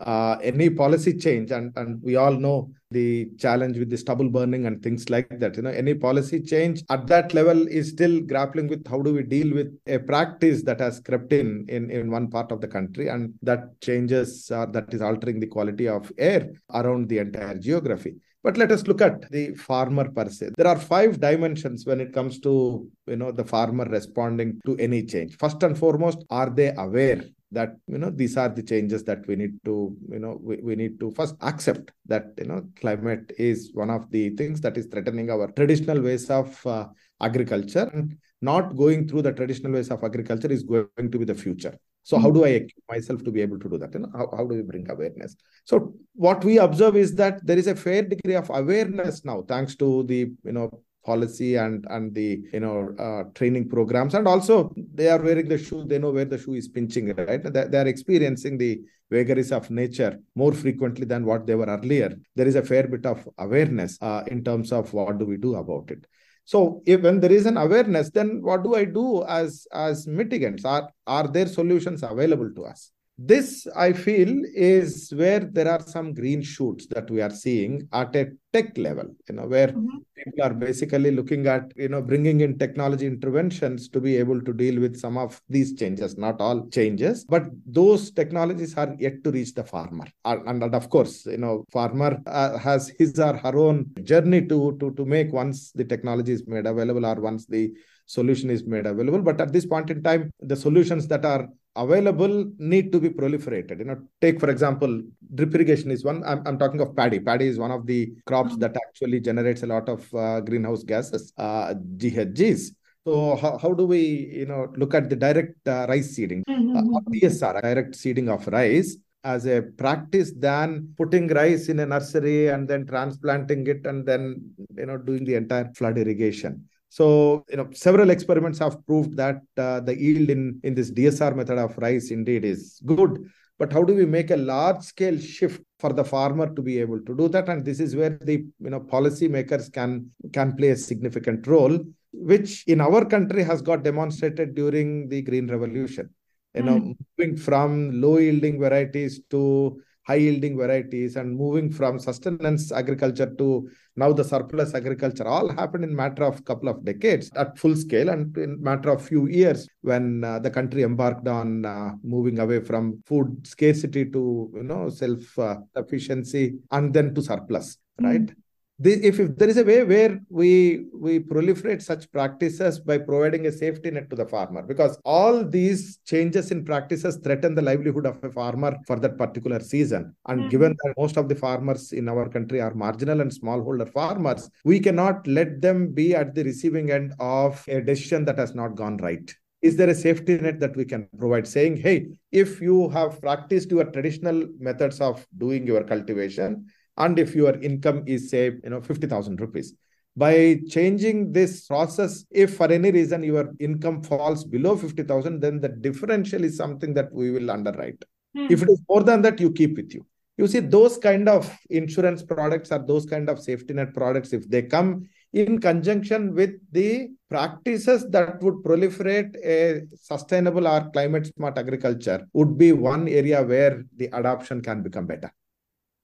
uh, 0.00 0.36
any 0.42 0.70
policy 0.70 1.16
change, 1.16 1.50
and, 1.50 1.72
and 1.76 2.02
we 2.02 2.16
all 2.16 2.32
know 2.32 2.70
the 2.90 3.28
challenge 3.38 3.76
with 3.78 3.90
the 3.90 3.96
stubble 3.96 4.28
burning 4.28 4.66
and 4.66 4.82
things 4.82 5.10
like 5.10 5.28
that. 5.40 5.56
You 5.56 5.62
know, 5.62 5.70
any 5.70 5.94
policy 5.94 6.40
change 6.40 6.82
at 6.90 7.06
that 7.08 7.34
level 7.34 7.66
is 7.68 7.90
still 7.90 8.20
grappling 8.20 8.68
with 8.68 8.86
how 8.88 9.02
do 9.02 9.12
we 9.12 9.22
deal 9.22 9.52
with 9.52 9.76
a 9.86 9.98
practice 9.98 10.62
that 10.62 10.80
has 10.80 11.00
crept 11.00 11.32
in 11.32 11.66
in, 11.68 11.90
in 11.90 12.10
one 12.10 12.28
part 12.28 12.52
of 12.52 12.60
the 12.60 12.68
country 12.68 13.08
and 13.08 13.34
that 13.42 13.80
changes 13.80 14.50
uh, 14.50 14.66
that 14.66 14.92
is 14.94 15.02
altering 15.02 15.40
the 15.40 15.46
quality 15.46 15.88
of 15.88 16.10
air 16.18 16.50
around 16.72 17.08
the 17.08 17.18
entire 17.18 17.58
geography. 17.58 18.14
But 18.44 18.58
let 18.58 18.70
us 18.70 18.86
look 18.86 19.00
at 19.00 19.30
the 19.30 19.54
farmer 19.54 20.10
per 20.10 20.28
se. 20.28 20.50
There 20.58 20.66
are 20.66 20.78
five 20.78 21.18
dimensions 21.18 21.86
when 21.86 21.98
it 21.98 22.12
comes 22.12 22.38
to 22.40 22.86
you 23.06 23.16
know 23.16 23.32
the 23.32 23.44
farmer 23.44 23.86
responding 23.86 24.60
to 24.66 24.76
any 24.76 25.04
change. 25.04 25.36
First 25.38 25.62
and 25.62 25.76
foremost, 25.76 26.24
are 26.28 26.50
they 26.50 26.74
aware 26.76 27.24
that 27.54 27.76
you 27.86 27.98
know 27.98 28.10
these 28.10 28.36
are 28.36 28.48
the 28.48 28.62
changes 28.62 29.04
that 29.04 29.26
we 29.26 29.36
need 29.36 29.54
to 29.64 29.96
you 30.10 30.18
know 30.18 30.38
we, 30.42 30.56
we 30.56 30.76
need 30.76 31.00
to 31.00 31.10
first 31.12 31.34
accept 31.40 31.90
that 32.06 32.26
you 32.38 32.44
know 32.44 32.62
climate 32.80 33.32
is 33.38 33.70
one 33.74 33.90
of 33.90 34.10
the 34.10 34.30
things 34.30 34.60
that 34.60 34.76
is 34.76 34.86
threatening 34.86 35.30
our 35.30 35.50
traditional 35.52 36.00
ways 36.00 36.28
of 36.30 36.66
uh, 36.66 36.86
agriculture. 37.20 37.90
And 37.92 38.16
not 38.40 38.76
going 38.76 39.08
through 39.08 39.22
the 39.22 39.32
traditional 39.32 39.72
ways 39.72 39.90
of 39.90 40.04
agriculture 40.04 40.52
is 40.52 40.62
going 40.62 41.10
to 41.10 41.18
be 41.18 41.24
the 41.24 41.34
future. 41.34 41.76
So 42.02 42.18
how 42.18 42.30
do 42.30 42.44
i 42.44 42.48
equip 42.48 42.84
myself 42.90 43.24
to 43.24 43.30
be 43.30 43.40
able 43.40 43.58
to 43.58 43.68
do 43.68 43.78
that? 43.78 43.94
You 43.94 44.00
know 44.00 44.10
how, 44.12 44.28
how 44.36 44.44
do 44.44 44.54
we 44.56 44.62
bring 44.62 44.90
awareness? 44.90 45.36
So 45.64 45.94
what 46.14 46.44
we 46.44 46.58
observe 46.58 46.96
is 46.96 47.14
that 47.14 47.44
there 47.46 47.56
is 47.56 47.66
a 47.66 47.74
fair 47.74 48.02
degree 48.02 48.34
of 48.34 48.50
awareness 48.50 49.24
now 49.24 49.42
thanks 49.48 49.74
to 49.76 50.02
the 50.02 50.30
you 50.44 50.52
know 50.52 50.82
policy 51.04 51.56
and 51.56 51.86
and 51.90 52.14
the 52.14 52.42
you 52.52 52.60
know 52.60 52.94
uh, 52.98 53.24
training 53.34 53.68
programs. 53.68 54.14
And 54.14 54.26
also 54.26 54.72
they 54.94 55.08
are 55.08 55.20
wearing 55.20 55.48
the 55.48 55.58
shoe 55.58 55.84
they 55.84 55.98
know 55.98 56.10
where 56.10 56.24
the 56.24 56.38
shoe 56.38 56.54
is 56.54 56.68
pinching 56.68 57.14
right? 57.14 57.42
They, 57.42 57.64
they 57.64 57.78
are 57.78 57.86
experiencing 57.86 58.58
the 58.58 58.80
vagaries 59.10 59.52
of 59.52 59.70
nature 59.70 60.18
more 60.34 60.52
frequently 60.52 61.04
than 61.04 61.24
what 61.24 61.46
they 61.46 61.54
were 61.54 61.66
earlier. 61.66 62.16
There 62.34 62.46
is 62.46 62.56
a 62.56 62.62
fair 62.62 62.86
bit 62.88 63.06
of 63.06 63.28
awareness 63.38 63.98
uh, 64.00 64.24
in 64.26 64.42
terms 64.42 64.72
of 64.72 64.92
what 64.92 65.18
do 65.18 65.26
we 65.26 65.36
do 65.36 65.56
about 65.56 65.90
it. 65.90 66.06
So 66.44 66.82
if 66.86 67.00
when 67.00 67.20
there 67.20 67.32
is 67.32 67.46
an 67.46 67.56
awareness 67.56 68.10
then 68.10 68.42
what 68.42 68.62
do 68.64 68.74
i 68.74 68.84
do 68.84 69.24
as 69.24 69.66
as 69.72 70.06
mitigants? 70.06 70.64
Are 70.64 70.88
are 71.06 71.28
there 71.28 71.46
solutions 71.46 72.02
available 72.02 72.50
to 72.54 72.64
us 72.64 72.90
this 73.16 73.66
i 73.76 73.92
feel 73.92 74.42
is 74.54 75.12
where 75.14 75.40
there 75.40 75.70
are 75.70 75.80
some 75.80 76.12
green 76.12 76.42
shoots 76.42 76.86
that 76.88 77.08
we 77.10 77.22
are 77.22 77.30
seeing 77.30 77.88
at 77.92 78.14
a 78.16 78.26
tech 78.52 78.76
level 78.76 79.06
you 79.28 79.34
know 79.36 79.46
where 79.46 79.68
mm-hmm. 79.68 79.98
people 80.16 80.44
are 80.44 80.54
basically 80.54 81.10
looking 81.10 81.46
at 81.46 81.72
you 81.76 81.88
know 81.88 82.02
bringing 82.02 82.40
in 82.40 82.58
technology 82.58 83.06
interventions 83.06 83.88
to 83.88 84.00
be 84.00 84.16
able 84.16 84.40
to 84.40 84.52
deal 84.52 84.80
with 84.80 84.96
some 84.96 85.16
of 85.16 85.40
these 85.48 85.74
changes. 85.74 86.16
Not 86.16 86.40
all 86.40 86.68
changes 86.68 87.24
but 87.24 87.44
those 87.66 88.10
technologies 88.10 88.76
are 88.76 88.94
yet 88.98 89.24
to 89.24 89.30
reach 89.30 89.54
the 89.54 89.64
farmer. 89.64 90.06
And, 90.24 90.62
and 90.62 90.74
of 90.74 90.88
course 90.88 91.26
you 91.26 91.38
know 91.38 91.64
farmer 91.72 92.20
uh, 92.26 92.58
has 92.58 92.88
his 92.98 93.18
or 93.18 93.36
her 93.36 93.56
own 93.56 93.90
journey 94.02 94.46
to 94.46 94.76
to 94.80 94.92
to 94.92 95.04
make 95.04 95.32
once 95.32 95.72
the 95.72 95.84
technology 95.84 96.32
is 96.32 96.46
made 96.46 96.66
available 96.66 97.06
or 97.06 97.20
once 97.20 97.46
the 97.46 97.72
solution 98.06 98.50
is 98.50 98.64
made 98.64 98.86
available. 98.86 99.22
But 99.22 99.40
at 99.40 99.52
this 99.52 99.66
point 99.66 99.90
in 99.90 100.02
time 100.02 100.30
the 100.40 100.56
solutions 100.56 101.08
that 101.08 101.24
are 101.24 101.48
available 101.76 102.50
need 102.58 102.92
to 102.92 103.00
be 103.00 103.10
proliferated. 103.10 103.78
You 103.78 103.84
know, 103.84 103.98
take 104.20 104.40
for 104.40 104.50
example, 104.50 105.02
drip 105.34 105.54
irrigation 105.54 105.90
is 105.90 106.04
one. 106.04 106.22
I'm, 106.24 106.42
I'm 106.46 106.58
talking 106.58 106.80
of 106.80 106.94
paddy. 106.94 107.20
Paddy 107.20 107.46
is 107.46 107.58
one 107.58 107.70
of 107.70 107.86
the 107.86 108.12
crops 108.26 108.52
mm-hmm. 108.52 108.60
that 108.60 108.76
actually 108.76 109.20
generates 109.20 109.62
a 109.62 109.66
lot 109.66 109.88
of 109.88 110.14
uh, 110.14 110.40
greenhouse 110.40 110.82
gases, 110.82 111.32
uh, 111.38 111.74
GHGs. 111.96 112.70
So 113.06 113.36
how, 113.36 113.58
how 113.58 113.72
do 113.74 113.84
we, 113.84 114.00
you 114.32 114.46
know, 114.46 114.72
look 114.76 114.94
at 114.94 115.10
the 115.10 115.16
direct 115.16 115.66
uh, 115.68 115.86
rice 115.88 116.12
seeding, 116.12 116.42
mm-hmm. 116.48 116.76
uh, 116.76 117.00
DSR, 117.10 117.60
direct 117.62 117.94
seeding 117.96 118.28
of 118.28 118.46
rice? 118.48 118.96
as 119.24 119.46
a 119.46 119.62
practice 119.62 120.32
than 120.36 120.92
putting 120.98 121.28
rice 121.28 121.70
in 121.70 121.80
a 121.80 121.86
nursery 121.86 122.48
and 122.48 122.68
then 122.68 122.86
transplanting 122.86 123.66
it 123.66 123.84
and 123.86 124.04
then 124.04 124.38
you 124.76 124.84
know 124.84 124.98
doing 124.98 125.24
the 125.24 125.34
entire 125.34 125.72
flood 125.72 125.96
irrigation 125.96 126.62
so, 126.94 127.44
you 127.50 127.56
know, 127.56 127.68
several 127.72 128.10
experiments 128.10 128.60
have 128.60 128.86
proved 128.86 129.16
that 129.16 129.40
uh, 129.56 129.80
the 129.80 130.00
yield 130.00 130.30
in, 130.30 130.60
in 130.62 130.76
this 130.76 130.92
DSR 130.92 131.34
method 131.34 131.58
of 131.58 131.76
rice 131.78 132.12
indeed 132.12 132.44
is 132.44 132.80
good. 132.86 133.18
But 133.58 133.72
how 133.72 133.82
do 133.82 133.96
we 133.96 134.06
make 134.06 134.30
a 134.30 134.36
large 134.36 134.80
scale 134.84 135.18
shift 135.18 135.60
for 135.80 135.92
the 135.92 136.04
farmer 136.04 136.54
to 136.54 136.62
be 136.62 136.78
able 136.78 137.00
to 137.00 137.16
do 137.16 137.26
that? 137.30 137.48
And 137.48 137.64
this 137.64 137.80
is 137.80 137.96
where 137.96 138.10
the 138.10 138.46
you 138.60 138.70
know 138.70 138.78
policymakers 138.78 139.72
can 139.72 140.12
can 140.32 140.56
play 140.56 140.68
a 140.68 140.76
significant 140.76 141.48
role, 141.48 141.80
which 142.12 142.62
in 142.68 142.80
our 142.80 143.04
country 143.04 143.42
has 143.42 143.60
got 143.60 143.82
demonstrated 143.82 144.54
during 144.54 145.08
the 145.08 145.22
Green 145.22 145.48
Revolution. 145.48 146.10
You 146.54 146.62
know, 146.62 146.78
mm. 146.78 146.96
moving 147.18 147.36
from 147.36 148.00
low 148.00 148.18
yielding 148.18 148.60
varieties 148.60 149.20
to 149.30 149.82
high 150.06 150.14
yielding 150.16 150.56
varieties 150.56 151.16
and 151.16 151.36
moving 151.36 151.70
from 151.70 151.98
sustenance 151.98 152.72
agriculture 152.72 153.32
to 153.38 153.68
now 153.96 154.12
the 154.12 154.24
surplus 154.24 154.74
agriculture 154.74 155.26
all 155.26 155.48
happened 155.48 155.84
in 155.84 155.94
matter 155.94 156.24
of 156.24 156.44
couple 156.44 156.68
of 156.68 156.84
decades 156.84 157.30
at 157.36 157.58
full 157.58 157.74
scale 157.74 158.10
and 158.10 158.36
in 158.36 158.60
matter 158.62 158.90
of 158.90 159.02
few 159.02 159.26
years 159.28 159.68
when 159.82 160.22
uh, 160.24 160.38
the 160.38 160.50
country 160.50 160.82
embarked 160.82 161.26
on 161.28 161.64
uh, 161.64 161.92
moving 162.02 162.38
away 162.38 162.60
from 162.60 163.02
food 163.06 163.46
scarcity 163.46 164.04
to 164.04 164.50
you 164.54 164.62
know 164.62 164.88
self 164.88 165.38
uh, 165.38 165.56
sufficiency 165.76 166.54
and 166.70 166.92
then 166.92 167.14
to 167.14 167.22
surplus 167.22 167.76
mm-hmm. 168.00 168.06
right 168.06 168.34
if, 168.82 169.20
if 169.20 169.36
there 169.36 169.48
is 169.48 169.56
a 169.56 169.64
way 169.64 169.84
where 169.84 170.20
we 170.28 170.86
we 170.92 171.20
proliferate 171.20 171.80
such 171.80 172.10
practices 172.10 172.80
by 172.80 172.98
providing 172.98 173.46
a 173.46 173.52
safety 173.52 173.90
net 173.90 174.10
to 174.10 174.16
the 174.16 174.26
farmer 174.26 174.62
because 174.62 174.98
all 175.04 175.44
these 175.44 175.98
changes 176.04 176.50
in 176.50 176.64
practices 176.64 177.16
threaten 177.22 177.54
the 177.54 177.62
livelihood 177.62 178.04
of 178.04 178.22
a 178.24 178.30
farmer 178.30 178.76
for 178.86 178.96
that 178.98 179.16
particular 179.16 179.60
season 179.60 180.14
and 180.26 180.40
mm-hmm. 180.40 180.48
given 180.48 180.76
that 180.82 180.94
most 180.98 181.16
of 181.16 181.28
the 181.28 181.36
farmers 181.36 181.92
in 181.92 182.08
our 182.08 182.28
country 182.28 182.60
are 182.60 182.74
marginal 182.74 183.20
and 183.20 183.30
smallholder 183.30 183.90
farmers 183.92 184.50
we 184.64 184.80
cannot 184.80 185.24
let 185.28 185.60
them 185.60 185.92
be 185.92 186.14
at 186.14 186.34
the 186.34 186.42
receiving 186.42 186.90
end 186.90 187.14
of 187.20 187.64
a 187.68 187.80
decision 187.80 188.24
that 188.24 188.38
has 188.38 188.54
not 188.56 188.74
gone 188.74 188.96
right 188.96 189.32
is 189.62 189.76
there 189.76 189.88
a 189.88 189.94
safety 189.94 190.36
net 190.36 190.58
that 190.58 190.76
we 190.76 190.84
can 190.84 191.08
provide 191.16 191.46
saying 191.46 191.76
hey 191.76 192.06
if 192.32 192.60
you 192.60 192.88
have 192.88 193.20
practiced 193.20 193.70
your 193.70 193.84
traditional 193.84 194.48
methods 194.58 195.00
of 195.00 195.24
doing 195.38 195.64
your 195.64 195.84
cultivation 195.84 196.66
and 196.96 197.18
if 197.18 197.34
your 197.34 197.56
income 197.60 198.02
is 198.06 198.30
say 198.30 198.52
you 198.62 198.70
know 198.70 198.80
50000 198.80 199.40
rupees 199.40 199.74
by 200.16 200.60
changing 200.68 201.32
this 201.32 201.66
process 201.66 202.24
if 202.30 202.56
for 202.56 202.70
any 202.70 202.90
reason 202.92 203.22
your 203.22 203.52
income 203.58 204.02
falls 204.02 204.44
below 204.44 204.76
50000 204.76 205.40
then 205.40 205.60
the 205.60 205.68
differential 205.68 206.44
is 206.44 206.56
something 206.56 206.94
that 206.94 207.12
we 207.12 207.30
will 207.30 207.50
underwrite. 207.50 208.04
Mm. 208.36 208.50
if 208.50 208.62
it 208.62 208.68
is 208.68 208.82
more 208.88 209.02
than 209.02 209.22
that 209.22 209.38
you 209.40 209.52
keep 209.52 209.76
with 209.76 209.94
you. 209.94 210.04
You 210.36 210.48
see 210.48 210.58
those 210.58 210.98
kind 210.98 211.28
of 211.28 211.56
insurance 211.70 212.22
products 212.24 212.72
or 212.72 212.84
those 212.84 213.06
kind 213.06 213.28
of 213.28 213.38
safety 213.38 213.74
net 213.74 213.94
products 213.94 214.32
if 214.32 214.48
they 214.48 214.62
come 214.62 215.08
in 215.32 215.60
conjunction 215.60 216.34
with 216.34 216.54
the 216.72 217.10
practices 217.30 218.08
that 218.10 218.42
would 218.42 218.54
proliferate 218.64 219.36
a 219.44 219.82
sustainable 219.94 220.66
or 220.66 220.90
climate 220.90 221.32
smart 221.36 221.56
agriculture 221.58 222.26
would 222.32 222.58
be 222.58 222.72
one 222.72 223.06
area 223.06 223.42
where 223.42 223.84
the 223.96 224.06
adoption 224.06 224.60
can 224.60 224.82
become 224.82 225.06
better 225.06 225.32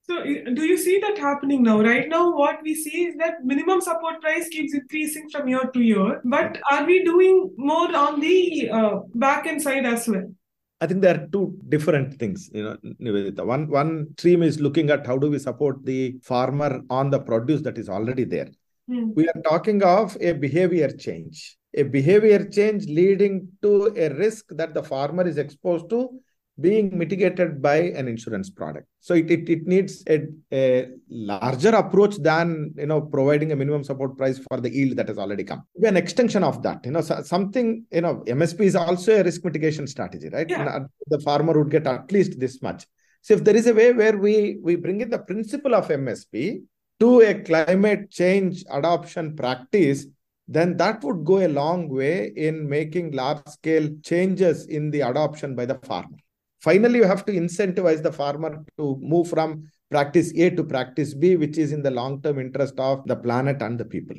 so, 0.03 0.23
do 0.23 0.63
you 0.63 0.77
see 0.77 0.99
that 0.99 1.17
happening 1.17 1.63
now? 1.63 1.81
Right 1.81 2.09
now, 2.09 2.35
what 2.35 2.59
we 2.63 2.73
see 2.73 3.05
is 3.05 3.15
that 3.17 3.43
minimum 3.43 3.81
support 3.81 4.19
price 4.21 4.47
keeps 4.49 4.73
increasing 4.73 5.29
from 5.29 5.47
year 5.47 5.69
to 5.73 5.79
year. 5.79 6.21
But 6.25 6.59
are 6.71 6.85
we 6.85 7.03
doing 7.03 7.51
more 7.55 7.95
on 7.95 8.19
the 8.19 8.69
uh, 8.71 8.99
back 9.13 9.45
end 9.45 9.61
side 9.61 9.85
as 9.85 10.07
well? 10.07 10.25
I 10.81 10.87
think 10.87 11.01
there 11.01 11.15
are 11.15 11.27
two 11.27 11.55
different 11.69 12.17
things, 12.17 12.49
you 12.51 12.63
know, 12.63 12.77
Nivedita. 12.99 13.45
One 13.45 13.69
one 13.69 14.07
stream 14.17 14.41
is 14.41 14.59
looking 14.59 14.89
at 14.89 15.05
how 15.05 15.17
do 15.19 15.29
we 15.29 15.37
support 15.37 15.85
the 15.85 16.17
farmer 16.23 16.81
on 16.89 17.11
the 17.11 17.19
produce 17.19 17.61
that 17.61 17.77
is 17.77 17.87
already 17.87 18.23
there. 18.23 18.49
Hmm. 18.87 19.11
We 19.13 19.29
are 19.29 19.41
talking 19.43 19.83
of 19.83 20.17
a 20.19 20.31
behavior 20.31 20.89
change, 20.89 21.57
a 21.75 21.83
behavior 21.83 22.43
change 22.45 22.87
leading 22.87 23.49
to 23.61 23.93
a 23.95 24.09
risk 24.15 24.45
that 24.49 24.73
the 24.73 24.81
farmer 24.81 25.27
is 25.27 25.37
exposed 25.37 25.91
to 25.91 26.09
being 26.59 26.95
mitigated 26.97 27.61
by 27.61 27.77
an 27.77 28.07
insurance 28.07 28.49
product. 28.49 28.87
So 28.99 29.13
it, 29.13 29.31
it, 29.31 29.49
it 29.49 29.67
needs 29.67 30.03
a, 30.07 30.27
a 30.51 30.89
larger 31.09 31.69
approach 31.69 32.17
than 32.17 32.73
you 32.77 32.85
know 32.85 33.01
providing 33.01 33.51
a 33.51 33.55
minimum 33.55 33.83
support 33.83 34.17
price 34.17 34.39
for 34.49 34.59
the 34.59 34.69
yield 34.69 34.97
that 34.97 35.07
has 35.07 35.17
already 35.17 35.43
come. 35.43 35.63
An 35.83 35.97
extension 35.97 36.43
of 36.43 36.61
that, 36.63 36.85
you 36.85 36.91
know, 36.91 37.01
so 37.01 37.21
something 37.23 37.85
you 37.91 38.01
know, 38.01 38.23
MSP 38.27 38.61
is 38.61 38.75
also 38.75 39.19
a 39.19 39.23
risk 39.23 39.43
mitigation 39.43 39.87
strategy, 39.87 40.29
right? 40.29 40.49
Yeah. 40.49 40.79
The 41.07 41.19
farmer 41.19 41.57
would 41.57 41.71
get 41.71 41.87
at 41.87 42.11
least 42.11 42.39
this 42.39 42.61
much. 42.61 42.85
So 43.21 43.35
if 43.35 43.43
there 43.43 43.55
is 43.55 43.67
a 43.67 43.73
way 43.73 43.93
where 43.93 44.17
we 44.17 44.57
we 44.61 44.75
bring 44.75 45.01
in 45.01 45.09
the 45.09 45.19
principle 45.19 45.75
of 45.75 45.87
MSP 45.87 46.63
to 46.99 47.21
a 47.21 47.33
climate 47.35 48.11
change 48.11 48.63
adoption 48.69 49.35
practice 49.35 50.05
then 50.47 50.75
that 50.75 51.01
would 51.03 51.23
go 51.23 51.45
a 51.45 51.47
long 51.47 51.87
way 51.87 52.31
in 52.35 52.67
making 52.67 53.11
large 53.11 53.41
scale 53.47 53.89
changes 54.03 54.65
in 54.65 54.91
the 54.91 54.99
adoption 54.99 55.55
by 55.55 55.65
the 55.65 55.75
farmer 55.75 56.17
finally 56.61 56.99
you 56.99 57.05
have 57.05 57.25
to 57.25 57.31
incentivize 57.31 58.01
the 58.01 58.11
farmer 58.11 58.63
to 58.77 58.97
move 59.01 59.27
from 59.29 59.69
practice 59.89 60.31
A 60.35 60.49
to 60.51 60.63
practice 60.63 61.13
B, 61.13 61.35
which 61.35 61.57
is 61.57 61.73
in 61.73 61.83
the 61.83 61.91
long 61.91 62.21
term 62.21 62.39
interest 62.39 62.79
of 62.79 63.05
the 63.07 63.15
planet 63.15 63.61
and 63.61 63.79
the 63.79 63.85
people. 63.85 64.15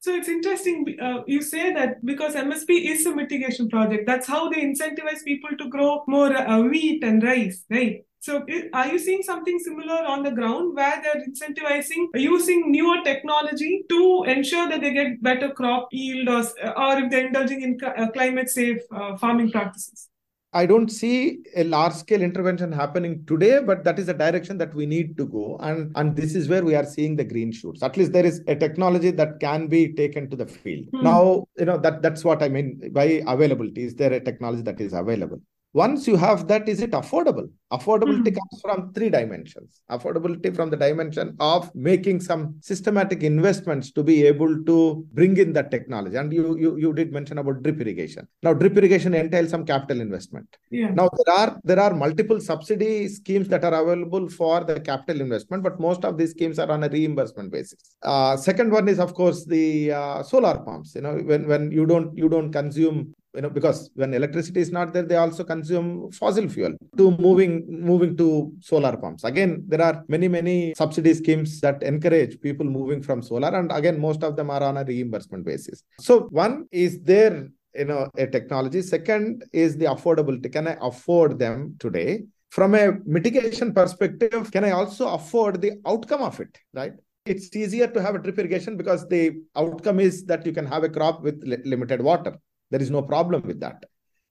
So 0.00 0.14
it's 0.14 0.28
interesting. 0.28 0.96
Uh, 1.02 1.22
you 1.26 1.42
say 1.42 1.72
that 1.74 2.04
because 2.04 2.34
MSP 2.34 2.88
is 2.92 3.04
a 3.04 3.14
mitigation 3.14 3.68
project, 3.68 4.06
that's 4.06 4.28
how 4.28 4.48
they 4.48 4.62
incentivize 4.62 5.24
people 5.24 5.50
to 5.58 5.68
grow 5.68 6.04
more 6.06 6.34
uh, 6.36 6.60
wheat 6.60 7.02
and 7.02 7.22
rice, 7.22 7.64
right? 7.68 8.04
So, 8.20 8.44
are 8.72 8.88
you 8.88 8.98
seeing 8.98 9.22
something 9.22 9.60
similar 9.60 10.04
on 10.04 10.24
the 10.24 10.32
ground 10.32 10.74
where 10.74 11.00
they're 11.02 11.24
incentivizing 11.24 12.08
using 12.14 12.72
newer 12.72 12.96
technology 13.04 13.84
to 13.88 14.24
ensure 14.26 14.68
that 14.68 14.80
they 14.80 14.92
get 14.92 15.22
better 15.22 15.50
crop 15.50 15.88
yield 15.92 16.28
or, 16.28 16.40
or 16.76 16.98
if 16.98 17.10
they're 17.10 17.26
indulging 17.26 17.62
in 17.62 17.78
uh, 17.84 18.08
climate 18.10 18.50
safe 18.50 18.80
uh, 18.92 19.16
farming 19.16 19.52
practices? 19.52 20.08
I 20.52 20.64
don't 20.64 20.88
see 20.88 21.40
a 21.56 21.64
large 21.64 21.92
scale 21.92 22.22
intervention 22.22 22.72
happening 22.72 23.24
today, 23.26 23.60
but 23.60 23.84
that 23.84 23.98
is 23.98 24.06
the 24.06 24.14
direction 24.14 24.56
that 24.58 24.74
we 24.74 24.86
need 24.86 25.16
to 25.18 25.26
go. 25.26 25.58
And, 25.60 25.92
and 25.94 26.16
this 26.16 26.34
is 26.34 26.48
where 26.48 26.64
we 26.64 26.74
are 26.74 26.86
seeing 26.86 27.16
the 27.16 27.24
green 27.24 27.52
shoots. 27.52 27.82
At 27.82 27.98
least 27.98 28.12
there 28.12 28.24
is 28.24 28.42
a 28.46 28.56
technology 28.56 29.10
that 29.10 29.40
can 29.40 29.66
be 29.66 29.92
taken 29.92 30.30
to 30.30 30.36
the 30.36 30.46
field. 30.46 30.86
Hmm. 30.92 31.04
Now, 31.04 31.44
you 31.58 31.66
know, 31.66 31.76
that, 31.78 32.00
that's 32.00 32.24
what 32.24 32.42
I 32.42 32.48
mean 32.48 32.90
by 32.92 33.22
availability. 33.26 33.84
Is 33.84 33.94
there 33.94 34.12
a 34.12 34.20
technology 34.20 34.62
that 34.62 34.80
is 34.80 34.94
available? 34.94 35.42
Once 35.74 36.06
you 36.06 36.16
have 36.16 36.48
that 36.48 36.68
is 36.68 36.80
it 36.80 36.92
affordable? 36.92 37.48
Affordability 37.70 38.28
mm-hmm. 38.28 38.38
comes 38.38 38.60
from 38.62 38.92
three 38.94 39.10
dimensions. 39.10 39.82
Affordability 39.90 40.54
from 40.56 40.70
the 40.70 40.76
dimension 40.76 41.36
of 41.38 41.70
making 41.74 42.20
some 42.20 42.56
systematic 42.60 43.22
investments 43.22 43.90
to 43.92 44.02
be 44.02 44.26
able 44.26 44.64
to 44.64 45.06
bring 45.12 45.36
in 45.36 45.52
that 45.52 45.70
technology. 45.70 46.16
And 46.16 46.32
you 46.32 46.56
you, 46.58 46.78
you 46.78 46.94
did 46.94 47.12
mention 47.12 47.36
about 47.36 47.62
drip 47.62 47.80
irrigation. 47.82 48.26
Now 48.42 48.54
drip 48.54 48.78
irrigation 48.78 49.12
entails 49.12 49.50
some 49.50 49.66
capital 49.66 50.00
investment. 50.00 50.56
Yeah. 50.70 50.90
now 50.90 51.10
there 51.18 51.34
are 51.34 51.60
there 51.64 51.80
are 51.80 51.94
multiple 51.94 52.40
subsidy 52.40 53.08
schemes 53.08 53.48
that 53.48 53.64
are 53.64 53.74
available 53.82 54.28
for 54.30 54.64
the 54.64 54.80
capital 54.80 55.20
investment 55.20 55.62
but 55.62 55.78
most 55.78 56.04
of 56.04 56.16
these 56.16 56.30
schemes 56.30 56.58
are 56.58 56.70
on 56.70 56.84
a 56.84 56.88
reimbursement 56.88 57.52
basis. 57.52 57.96
Uh, 58.02 58.36
second 58.36 58.72
one 58.72 58.88
is 58.88 58.98
of 58.98 59.12
course 59.12 59.44
the 59.44 59.92
uh, 59.92 60.22
solar 60.22 60.58
pumps. 60.60 60.94
You 60.94 61.02
know 61.02 61.16
when 61.16 61.46
when 61.46 61.70
you 61.70 61.84
don't 61.84 62.16
you 62.16 62.30
don't 62.30 62.50
consume 62.50 63.14
you 63.34 63.42
know 63.42 63.50
because 63.50 63.90
when 63.94 64.14
electricity 64.14 64.60
is 64.60 64.72
not 64.72 64.92
there 64.92 65.02
they 65.02 65.16
also 65.16 65.44
consume 65.44 66.10
fossil 66.12 66.48
fuel 66.48 66.74
to 66.96 67.10
moving 67.12 67.52
moving 67.68 68.16
to 68.16 68.52
solar 68.60 68.96
pumps 68.96 69.24
again 69.24 69.62
there 69.68 69.82
are 69.82 70.04
many 70.08 70.28
many 70.28 70.74
subsidy 70.74 71.12
schemes 71.12 71.60
that 71.60 71.82
encourage 71.82 72.40
people 72.40 72.64
moving 72.64 73.02
from 73.02 73.22
solar 73.22 73.54
and 73.58 73.70
again 73.72 74.00
most 74.00 74.22
of 74.22 74.34
them 74.36 74.50
are 74.50 74.62
on 74.62 74.76
a 74.78 74.84
reimbursement 74.84 75.44
basis. 75.44 75.82
So 76.00 76.28
one 76.44 76.66
is 76.70 77.00
there 77.02 77.48
you 77.74 77.84
know 77.84 78.10
a 78.16 78.26
technology. 78.26 78.82
Second 78.82 79.44
is 79.52 79.76
the 79.76 79.86
affordability. 79.86 80.52
Can 80.52 80.66
i 80.68 80.76
afford 80.80 81.38
them 81.38 81.76
today? 81.78 82.24
From 82.50 82.74
a 82.74 82.92
mitigation 83.04 83.74
perspective 83.74 84.50
can 84.50 84.64
i 84.64 84.70
also 84.70 85.08
afford 85.08 85.60
the 85.60 85.72
outcome 85.86 86.22
of 86.22 86.40
it 86.40 86.58
right? 86.74 86.92
It's 87.26 87.54
easier 87.54 87.88
to 87.88 88.00
have 88.00 88.14
a 88.14 88.18
drip 88.18 88.38
irrigation 88.38 88.78
because 88.78 89.06
the 89.06 89.42
outcome 89.54 90.00
is 90.00 90.24
that 90.24 90.46
you 90.46 90.52
can 90.52 90.64
have 90.64 90.82
a 90.82 90.88
crop 90.88 91.22
with 91.22 91.42
limited 91.44 92.00
water 92.00 92.38
there 92.70 92.82
is 92.82 92.90
no 92.90 93.02
problem 93.02 93.42
with 93.42 93.60
that. 93.60 93.84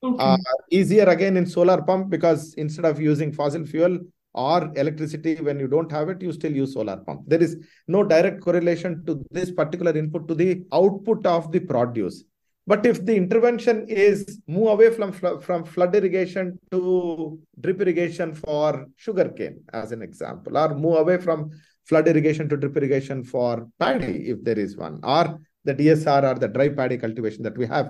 Okay. 0.04 0.24
Uh, 0.24 0.38
easier 0.72 1.06
again 1.06 1.38
in 1.38 1.46
solar 1.46 1.82
pump 1.82 2.10
because 2.10 2.54
instead 2.56 2.86
of 2.86 3.02
using 3.02 3.34
fossil 3.34 3.66
fuel 3.66 4.00
or 4.34 4.72
electricity 4.76 5.36
when 5.36 5.60
you 5.60 5.68
don't 5.68 5.92
have 5.92 6.10
it, 6.10 6.22
you 6.22 6.32
still 6.32 6.52
use 6.52 6.74
solar 6.74 6.98
pump. 6.98 7.22
There 7.26 7.42
is 7.42 7.58
no 7.88 8.04
direct 8.04 8.42
correlation 8.42 9.04
to 9.06 9.26
this 9.32 9.52
particular 9.52 9.98
input 9.98 10.28
to 10.28 10.36
the 10.36 10.64
output 10.72 11.26
of 11.26 11.52
the 11.52 11.60
produce. 11.60 12.24
But 12.68 12.86
if 12.86 13.06
the 13.06 13.16
intervention 13.16 13.86
is 13.88 14.42
move 14.46 14.68
away 14.68 14.90
from 14.94 15.14
from 15.14 15.64
flood 15.64 15.96
irrigation 15.96 16.60
to 16.72 17.40
drip 17.60 17.82
irrigation 17.82 18.36
for 18.36 18.88
sugarcane, 18.98 19.62
as 19.72 19.94
an 19.94 20.02
example, 20.02 20.58
or 20.58 20.76
move 20.76 20.98
away 20.98 21.18
from 21.18 21.50
flood 21.86 22.10
irrigation 22.10 22.50
to 22.50 22.58
drip 22.58 22.76
irrigation 22.76 23.24
for 23.24 23.68
paddy, 23.80 24.30
if 24.30 24.44
there 24.44 24.60
is 24.60 24.76
one, 24.76 25.00
or 25.02 25.40
the 25.64 25.74
DSR 25.74 26.24
or 26.30 26.38
the 26.38 26.50
dry 26.50 26.68
paddy 26.68 26.98
cultivation 26.98 27.42
that 27.44 27.58
we 27.58 27.66
have, 27.66 27.90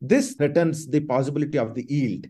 this 0.00 0.34
threatens 0.34 0.86
the 0.86 1.00
possibility 1.00 1.58
of 1.58 1.74
the 1.74 1.84
yield. 1.88 2.26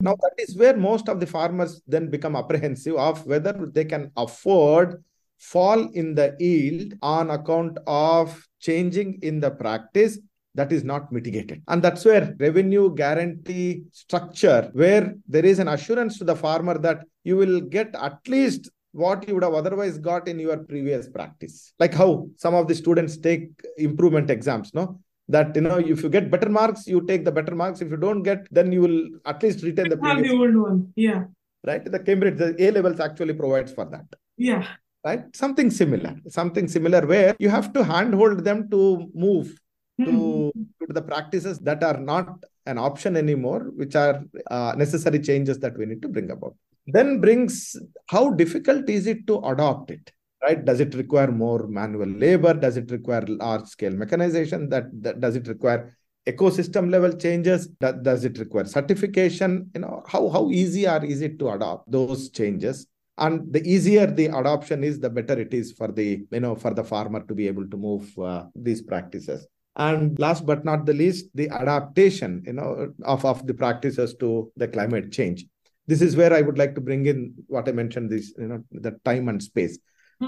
Now, 0.00 0.16
that 0.16 0.34
is 0.38 0.56
where 0.56 0.76
most 0.76 1.08
of 1.08 1.20
the 1.20 1.26
farmers 1.26 1.80
then 1.86 2.10
become 2.10 2.34
apprehensive 2.34 2.96
of 2.96 3.24
whether 3.26 3.70
they 3.72 3.84
can 3.84 4.10
afford 4.16 5.02
fall 5.38 5.90
in 5.92 6.14
the 6.14 6.36
yield 6.38 6.94
on 7.02 7.30
account 7.30 7.78
of 7.86 8.46
changing 8.60 9.18
in 9.22 9.40
the 9.40 9.50
practice 9.50 10.18
that 10.54 10.72
is 10.72 10.84
not 10.84 11.10
mitigated. 11.10 11.62
And 11.68 11.82
that's 11.82 12.04
where 12.04 12.34
revenue 12.38 12.94
guarantee 12.94 13.84
structure, 13.90 14.70
where 14.72 15.14
there 15.28 15.44
is 15.44 15.58
an 15.58 15.68
assurance 15.68 16.18
to 16.18 16.24
the 16.24 16.36
farmer 16.36 16.78
that 16.78 17.04
you 17.24 17.36
will 17.36 17.60
get 17.60 17.94
at 17.94 18.18
least 18.28 18.70
what 18.92 19.26
you 19.26 19.34
would 19.34 19.44
have 19.44 19.54
otherwise 19.54 19.98
got 19.98 20.28
in 20.28 20.38
your 20.38 20.58
previous 20.58 21.08
practice. 21.08 21.72
Like 21.78 21.94
how 21.94 22.28
some 22.36 22.54
of 22.54 22.68
the 22.68 22.74
students 22.74 23.16
take 23.16 23.48
improvement 23.78 24.30
exams, 24.30 24.74
no? 24.74 25.00
That 25.28 25.54
you 25.54 25.62
know 25.62 25.78
if 25.78 26.02
you 26.02 26.08
get 26.08 26.30
better 26.30 26.48
marks 26.48 26.86
you 26.86 27.06
take 27.06 27.24
the 27.24 27.32
better 27.32 27.54
marks. 27.54 27.80
If 27.80 27.90
you 27.90 27.96
don't 27.96 28.22
get 28.22 28.46
then 28.50 28.72
you 28.72 28.80
will 28.80 29.08
at 29.24 29.42
least 29.42 29.62
retain 29.62 29.88
the 29.88 29.96
previous 29.96 30.28
the 30.28 30.36
old 30.36 30.56
one. 30.56 30.92
Yeah. 30.96 31.24
Right? 31.64 31.84
The 31.84 31.98
cambridge 31.98 32.38
the 32.38 32.54
a 32.58 32.70
levels 32.70 33.00
actually 33.00 33.34
provides 33.34 33.72
for 33.72 33.84
that. 33.86 34.06
Yeah. 34.36 34.66
Right? 35.04 35.24
Something 35.34 35.70
similar. 35.70 36.16
Something 36.28 36.68
similar 36.68 37.06
where 37.06 37.36
you 37.38 37.48
have 37.48 37.72
to 37.72 37.84
handhold 37.84 38.44
them 38.44 38.70
to 38.70 39.10
move 39.14 39.58
to, 40.00 40.06
mm-hmm. 40.06 40.86
to 40.86 40.92
the 40.92 41.02
practices 41.02 41.58
that 41.60 41.82
are 41.84 41.98
not 41.98 42.28
an 42.66 42.78
option 42.78 43.16
anymore 43.16 43.70
which 43.74 43.94
are 43.96 44.22
uh, 44.50 44.74
necessary 44.76 45.18
changes 45.18 45.58
that 45.58 45.76
we 45.76 45.86
need 45.86 46.02
to 46.02 46.08
bring 46.08 46.30
about. 46.30 46.54
Then 46.86 47.20
brings 47.20 47.76
how 48.08 48.30
difficult 48.30 48.88
is 48.88 49.06
it 49.06 49.26
to 49.28 49.38
adopt 49.40 49.90
it 49.90 50.12
right? 50.42 50.64
Does 50.64 50.80
it 50.80 50.94
require 50.94 51.30
more 51.30 51.66
manual 51.66 52.08
labor? 52.08 52.54
Does 52.54 52.76
it 52.76 52.90
require 52.90 53.24
large 53.26 53.66
scale 53.66 53.92
mechanization? 53.92 54.68
That, 54.68 54.86
that 55.02 55.20
does 55.20 55.36
it 55.36 55.46
require 55.48 55.96
ecosystem 56.26 56.90
level 56.90 57.12
changes? 57.12 57.68
That, 57.80 58.02
does 58.02 58.24
it 58.24 58.38
require 58.38 58.64
certification? 58.64 59.70
You 59.74 59.82
know, 59.82 60.02
how, 60.06 60.28
how 60.28 60.50
easy 60.50 60.86
or 60.86 61.04
is 61.04 61.22
it 61.22 61.38
to 61.38 61.50
adopt 61.50 61.90
those 61.90 62.30
changes? 62.30 62.86
And 63.18 63.52
the 63.52 63.62
easier 63.62 64.06
the 64.06 64.26
adoption 64.26 64.82
is, 64.82 64.98
the 64.98 65.10
better 65.10 65.38
it 65.38 65.52
is 65.52 65.72
for 65.72 65.88
the, 65.92 66.24
you 66.30 66.40
know, 66.40 66.56
for 66.56 66.74
the 66.74 66.82
farmer 66.82 67.22
to 67.26 67.34
be 67.34 67.46
able 67.46 67.68
to 67.68 67.76
move 67.76 68.18
uh, 68.18 68.46
these 68.54 68.82
practices. 68.82 69.46
And 69.76 70.18
last 70.18 70.44
but 70.44 70.64
not 70.64 70.86
the 70.86 70.92
least, 70.92 71.26
the 71.34 71.48
adaptation, 71.50 72.42
you 72.46 72.54
know, 72.54 72.92
of, 73.04 73.24
of 73.24 73.46
the 73.46 73.54
practices 73.54 74.14
to 74.20 74.50
the 74.56 74.68
climate 74.68 75.12
change. 75.12 75.46
This 75.86 76.02
is 76.02 76.16
where 76.16 76.32
I 76.32 76.40
would 76.40 76.58
like 76.58 76.74
to 76.74 76.80
bring 76.80 77.06
in 77.06 77.34
what 77.48 77.68
I 77.68 77.72
mentioned, 77.72 78.10
this, 78.10 78.32
you 78.38 78.48
know, 78.48 78.64
the 78.70 78.98
time 79.04 79.28
and 79.28 79.42
space 79.42 79.78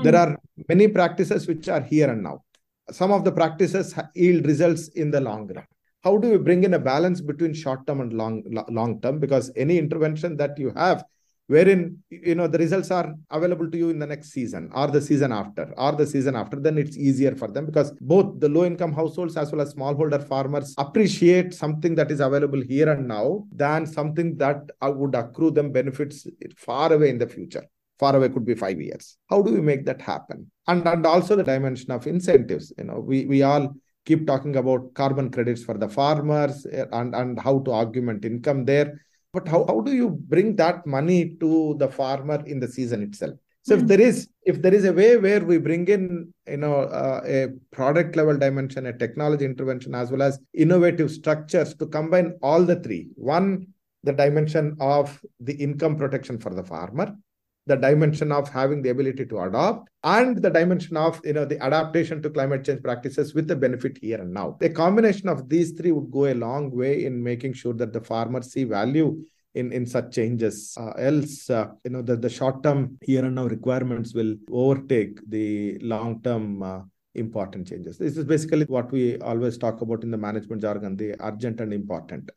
there 0.02 0.12
hmm. 0.12 0.32
are 0.32 0.40
many 0.68 0.88
practices 0.88 1.46
which 1.46 1.68
are 1.68 1.82
here 1.82 2.10
and 2.10 2.22
now. 2.22 2.42
Some 2.90 3.12
of 3.12 3.24
the 3.24 3.32
practices 3.32 3.94
yield 4.14 4.46
results 4.46 4.88
in 4.88 5.10
the 5.10 5.20
long 5.20 5.46
run. 5.46 5.64
How 6.02 6.18
do 6.18 6.28
you 6.28 6.38
bring 6.38 6.64
in 6.64 6.74
a 6.74 6.78
balance 6.78 7.20
between 7.22 7.54
short 7.54 7.86
term 7.86 8.00
and 8.02 8.12
long 8.12 8.44
long 8.68 9.00
term? 9.00 9.18
Because 9.18 9.50
any 9.56 9.78
intervention 9.78 10.36
that 10.36 10.58
you 10.58 10.70
have, 10.76 11.02
wherein 11.46 11.98
you 12.10 12.34
know 12.34 12.46
the 12.46 12.58
results 12.58 12.90
are 12.90 13.14
available 13.30 13.70
to 13.70 13.78
you 13.78 13.88
in 13.88 13.98
the 13.98 14.06
next 14.06 14.30
season 14.30 14.70
or 14.74 14.88
the 14.88 15.00
season 15.00 15.32
after 15.32 15.72
or 15.78 15.92
the 15.92 16.06
season 16.06 16.36
after, 16.36 16.60
then 16.60 16.76
it's 16.76 16.98
easier 16.98 17.34
for 17.34 17.48
them 17.48 17.64
because 17.64 17.90
both 18.02 18.38
the 18.38 18.48
low 18.48 18.66
income 18.66 18.92
households 18.92 19.38
as 19.38 19.50
well 19.50 19.62
as 19.62 19.74
smallholder 19.74 20.22
farmers 20.22 20.74
appreciate 20.76 21.54
something 21.54 21.94
that 21.94 22.10
is 22.10 22.20
available 22.20 22.60
here 22.60 22.90
and 22.90 23.08
now 23.08 23.46
than 23.50 23.86
something 23.86 24.36
that 24.36 24.60
uh, 24.82 24.92
would 24.94 25.14
accrue 25.14 25.50
them 25.50 25.72
benefits 25.72 26.26
far 26.56 26.92
away 26.92 27.08
in 27.08 27.16
the 27.16 27.26
future 27.26 27.64
far 27.98 28.16
away 28.16 28.28
could 28.28 28.44
be 28.44 28.54
five 28.54 28.80
years. 28.80 29.16
How 29.30 29.42
do 29.42 29.52
we 29.52 29.60
make 29.60 29.84
that 29.86 30.00
happen? 30.00 30.50
And 30.66 30.86
and 30.86 31.06
also 31.06 31.36
the 31.36 31.44
dimension 31.44 31.90
of 31.90 32.06
incentives 32.06 32.72
you 32.78 32.84
know 32.84 33.00
we 33.00 33.26
we 33.26 33.42
all 33.42 33.74
keep 34.04 34.26
talking 34.26 34.56
about 34.56 34.92
carbon 34.94 35.30
credits 35.30 35.62
for 35.62 35.76
the 35.78 35.88
farmers 35.88 36.66
eh, 36.70 36.84
and 36.92 37.14
and 37.14 37.40
how 37.40 37.60
to 37.60 37.72
augment 37.72 38.24
income 38.24 38.64
there. 38.64 39.00
But 39.32 39.48
how, 39.48 39.64
how 39.66 39.80
do 39.80 39.92
you 39.92 40.10
bring 40.10 40.54
that 40.56 40.86
money 40.86 41.34
to 41.40 41.74
the 41.78 41.88
farmer 41.88 42.40
in 42.46 42.60
the 42.60 42.68
season 42.68 43.02
itself? 43.02 43.34
So 43.62 43.74
mm-hmm. 43.74 43.78
if 43.78 43.80
hmm. 43.80 43.86
there 43.88 44.00
is 44.00 44.28
if 44.44 44.62
there 44.62 44.74
is 44.74 44.84
a 44.84 44.92
way 44.92 45.16
where 45.16 45.44
we 45.44 45.58
bring 45.58 45.88
in 45.88 46.32
you 46.46 46.58
know 46.58 46.82
uh, 46.82 47.20
a 47.24 47.48
product 47.72 48.14
level 48.16 48.36
dimension 48.36 48.86
a 48.86 48.96
technology 48.96 49.44
intervention 49.44 49.94
as 49.94 50.10
well 50.10 50.22
as 50.22 50.38
innovative 50.52 51.10
structures 51.10 51.74
to 51.76 51.86
combine 51.86 52.38
all 52.42 52.62
the 52.62 52.76
three. 52.76 53.08
One 53.14 53.66
the 54.02 54.12
dimension 54.12 54.76
of 54.80 55.18
the 55.40 55.54
income 55.54 55.96
protection 55.96 56.38
for 56.38 56.54
the 56.54 56.62
farmer 56.62 57.16
the 57.66 57.76
dimension 57.76 58.30
of 58.30 58.48
having 58.48 58.82
the 58.82 58.90
ability 58.90 59.24
to 59.24 59.40
adopt 59.40 59.88
and 60.02 60.36
the 60.42 60.50
dimension 60.50 60.96
of 60.96 61.20
you 61.24 61.32
know 61.32 61.44
the 61.44 61.62
adaptation 61.62 62.20
to 62.22 62.30
climate 62.30 62.64
change 62.64 62.82
practices 62.82 63.34
with 63.34 63.48
the 63.48 63.56
benefit 63.56 63.98
here 64.00 64.20
and 64.20 64.32
now. 64.32 64.56
A 64.60 64.68
combination 64.68 65.28
of 65.28 65.48
these 65.48 65.72
three 65.72 65.92
would 65.92 66.10
go 66.10 66.26
a 66.26 66.34
long 66.34 66.70
way 66.70 67.04
in 67.04 67.22
making 67.22 67.54
sure 67.54 67.74
that 67.74 67.92
the 67.92 68.00
farmers 68.00 68.52
see 68.52 68.64
value 68.64 69.24
in 69.54 69.72
in 69.72 69.86
such 69.86 70.14
changes. 70.14 70.76
Uh, 70.78 70.92
else 70.98 71.48
uh, 71.48 71.68
you 71.84 71.90
know 71.90 72.02
the, 72.02 72.16
the 72.16 72.28
short 72.28 72.62
term 72.62 72.98
here 73.00 73.24
and 73.24 73.36
now 73.36 73.46
requirements 73.46 74.14
will 74.14 74.34
overtake 74.50 75.18
the 75.28 75.78
long 75.78 76.20
term 76.22 76.62
uh, 76.62 76.80
important 77.14 77.66
changes. 77.66 77.96
This 77.96 78.16
is 78.18 78.24
basically 78.24 78.64
what 78.66 78.90
we 78.92 79.18
always 79.18 79.56
talk 79.56 79.80
about 79.80 80.02
in 80.02 80.10
the 80.10 80.18
management 80.18 80.60
jargon 80.60 80.96
the 80.96 81.14
urgent 81.20 81.60
and 81.60 81.72
important. 81.72 82.30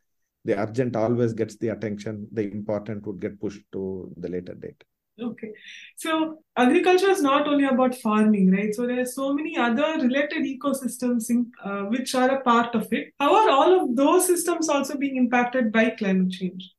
The 0.45 0.57
urgent 0.57 0.95
always 0.95 1.33
gets 1.33 1.57
the 1.57 1.69
attention 1.69 2.29
the 2.31 2.49
important 2.49 3.05
would 3.05 3.19
get 3.19 3.41
pushed 3.41 3.63
to 3.73 4.13
the 4.15 4.29
later 4.29 4.53
date 4.53 4.81
Okay. 5.19 5.51
So 5.95 6.39
agriculture 6.55 7.09
is 7.09 7.21
not 7.21 7.47
only 7.47 7.65
about 7.65 7.95
farming, 7.95 8.51
right? 8.51 8.73
So 8.73 8.85
there 8.85 8.99
are 8.99 9.05
so 9.05 9.33
many 9.33 9.57
other 9.57 9.97
related 9.99 10.43
ecosystems 10.43 11.29
in, 11.29 11.51
uh, 11.63 11.83
which 11.83 12.13
are 12.13 12.29
a 12.29 12.41
part 12.41 12.75
of 12.75 12.91
it. 12.93 13.13
How 13.19 13.33
are 13.35 13.49
all 13.49 13.81
of 13.81 13.95
those 13.95 14.27
systems 14.27 14.69
also 14.69 14.97
being 14.97 15.15
impacted 15.15 15.71
by 15.71 15.89
climate 15.91 16.31
change? 16.31 16.71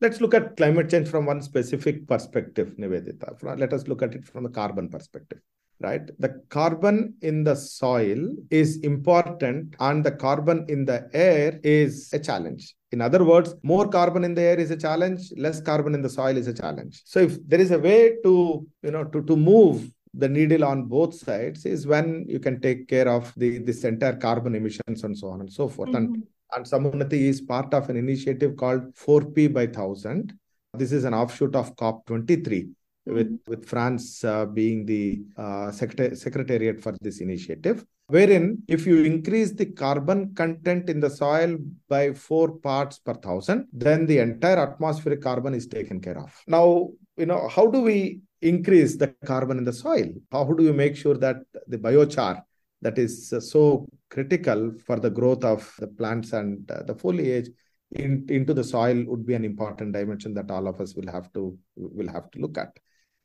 Let's 0.00 0.20
look 0.20 0.34
at 0.34 0.56
climate 0.56 0.90
change 0.90 1.08
from 1.08 1.26
one 1.26 1.40
specific 1.40 2.06
perspective, 2.08 2.74
Nivedita. 2.78 3.40
Let 3.58 3.72
us 3.72 3.86
look 3.86 4.02
at 4.02 4.14
it 4.14 4.24
from 4.24 4.42
the 4.42 4.50
carbon 4.50 4.88
perspective 4.88 5.40
right? 5.84 6.04
The 6.18 6.30
carbon 6.48 7.14
in 7.20 7.44
the 7.44 7.54
soil 7.54 8.20
is 8.50 8.78
important 8.78 9.76
and 9.78 10.04
the 10.04 10.12
carbon 10.12 10.64
in 10.68 10.84
the 10.84 11.08
air 11.12 11.60
is 11.62 12.10
a 12.12 12.18
challenge. 12.18 12.74
In 12.92 13.00
other 13.00 13.22
words, 13.24 13.54
more 13.62 13.86
carbon 13.88 14.24
in 14.24 14.34
the 14.34 14.42
air 14.42 14.58
is 14.58 14.70
a 14.70 14.76
challenge, 14.76 15.32
less 15.36 15.60
carbon 15.60 15.94
in 15.94 16.02
the 16.02 16.08
soil 16.08 16.36
is 16.36 16.48
a 16.48 16.54
challenge. 16.54 17.02
So 17.04 17.20
if 17.20 17.36
there 17.46 17.60
is 17.60 17.70
a 17.70 17.78
way 17.78 18.16
to, 18.24 18.66
you 18.82 18.90
know, 18.90 19.04
to, 19.04 19.22
to 19.22 19.36
move 19.36 19.90
the 20.14 20.28
needle 20.28 20.64
on 20.64 20.84
both 20.84 21.14
sides 21.14 21.66
is 21.66 21.86
when 21.86 22.24
you 22.28 22.38
can 22.38 22.60
take 22.60 22.86
care 22.88 23.08
of 23.08 23.32
the 23.36 23.58
this 23.58 23.82
entire 23.82 24.16
carbon 24.26 24.54
emissions 24.54 25.02
and 25.02 25.18
so 25.18 25.28
on 25.28 25.40
and 25.40 25.52
so 25.52 25.68
forth. 25.68 25.90
Mm-hmm. 25.90 26.14
And 26.14 26.26
and 26.54 26.64
Samunnati 26.64 27.20
is 27.32 27.40
part 27.40 27.74
of 27.74 27.90
an 27.90 27.96
initiative 27.96 28.56
called 28.56 28.94
4P 28.94 29.52
by 29.52 29.64
1000. 29.66 30.32
This 30.74 30.92
is 30.92 31.02
an 31.04 31.12
offshoot 31.12 31.56
of 31.56 31.74
COP23 31.74 32.68
with, 33.06 33.26
mm-hmm. 33.26 33.50
with 33.50 33.66
France 33.66 34.24
uh, 34.24 34.46
being 34.46 34.86
the 34.86 35.24
uh, 35.36 35.70
secretariat 35.70 36.80
for 36.80 36.94
this 37.00 37.20
initiative, 37.20 37.84
wherein 38.06 38.62
if 38.68 38.86
you 38.86 39.04
increase 39.04 39.52
the 39.52 39.66
carbon 39.66 40.34
content 40.34 40.88
in 40.88 41.00
the 41.00 41.10
soil 41.10 41.56
by 41.88 42.12
four 42.12 42.58
parts 42.58 42.98
per 42.98 43.14
thousand, 43.14 43.66
then 43.72 44.06
the 44.06 44.18
entire 44.18 44.58
atmospheric 44.58 45.22
carbon 45.22 45.54
is 45.54 45.66
taken 45.66 46.00
care 46.00 46.18
of. 46.18 46.34
Now, 46.46 46.90
you 47.16 47.26
know, 47.26 47.48
how 47.48 47.66
do 47.66 47.80
we 47.80 48.20
increase 48.42 48.96
the 48.96 49.08
carbon 49.24 49.58
in 49.58 49.64
the 49.64 49.72
soil? 49.72 50.08
How 50.30 50.44
do 50.44 50.62
you 50.62 50.72
make 50.72 50.96
sure 50.96 51.16
that 51.18 51.36
the 51.66 51.78
biochar 51.78 52.42
that 52.82 52.98
is 52.98 53.32
uh, 53.32 53.40
so 53.40 53.86
critical 54.10 54.72
for 54.86 55.00
the 55.00 55.10
growth 55.10 55.42
of 55.42 55.74
the 55.78 55.86
plants 55.86 56.32
and 56.34 56.70
uh, 56.70 56.82
the 56.82 56.94
foliage 56.94 57.48
in, 57.92 58.26
into 58.28 58.52
the 58.52 58.62
soil 58.62 59.02
would 59.06 59.24
be 59.26 59.34
an 59.34 59.44
important 59.44 59.92
dimension 59.92 60.34
that 60.34 60.50
all 60.50 60.68
of 60.68 60.80
us 60.80 60.94
will 60.94 61.10
have 61.10 61.32
to 61.32 61.56
will 61.76 62.08
have 62.08 62.30
to 62.30 62.38
look 62.38 62.58
at 62.58 62.76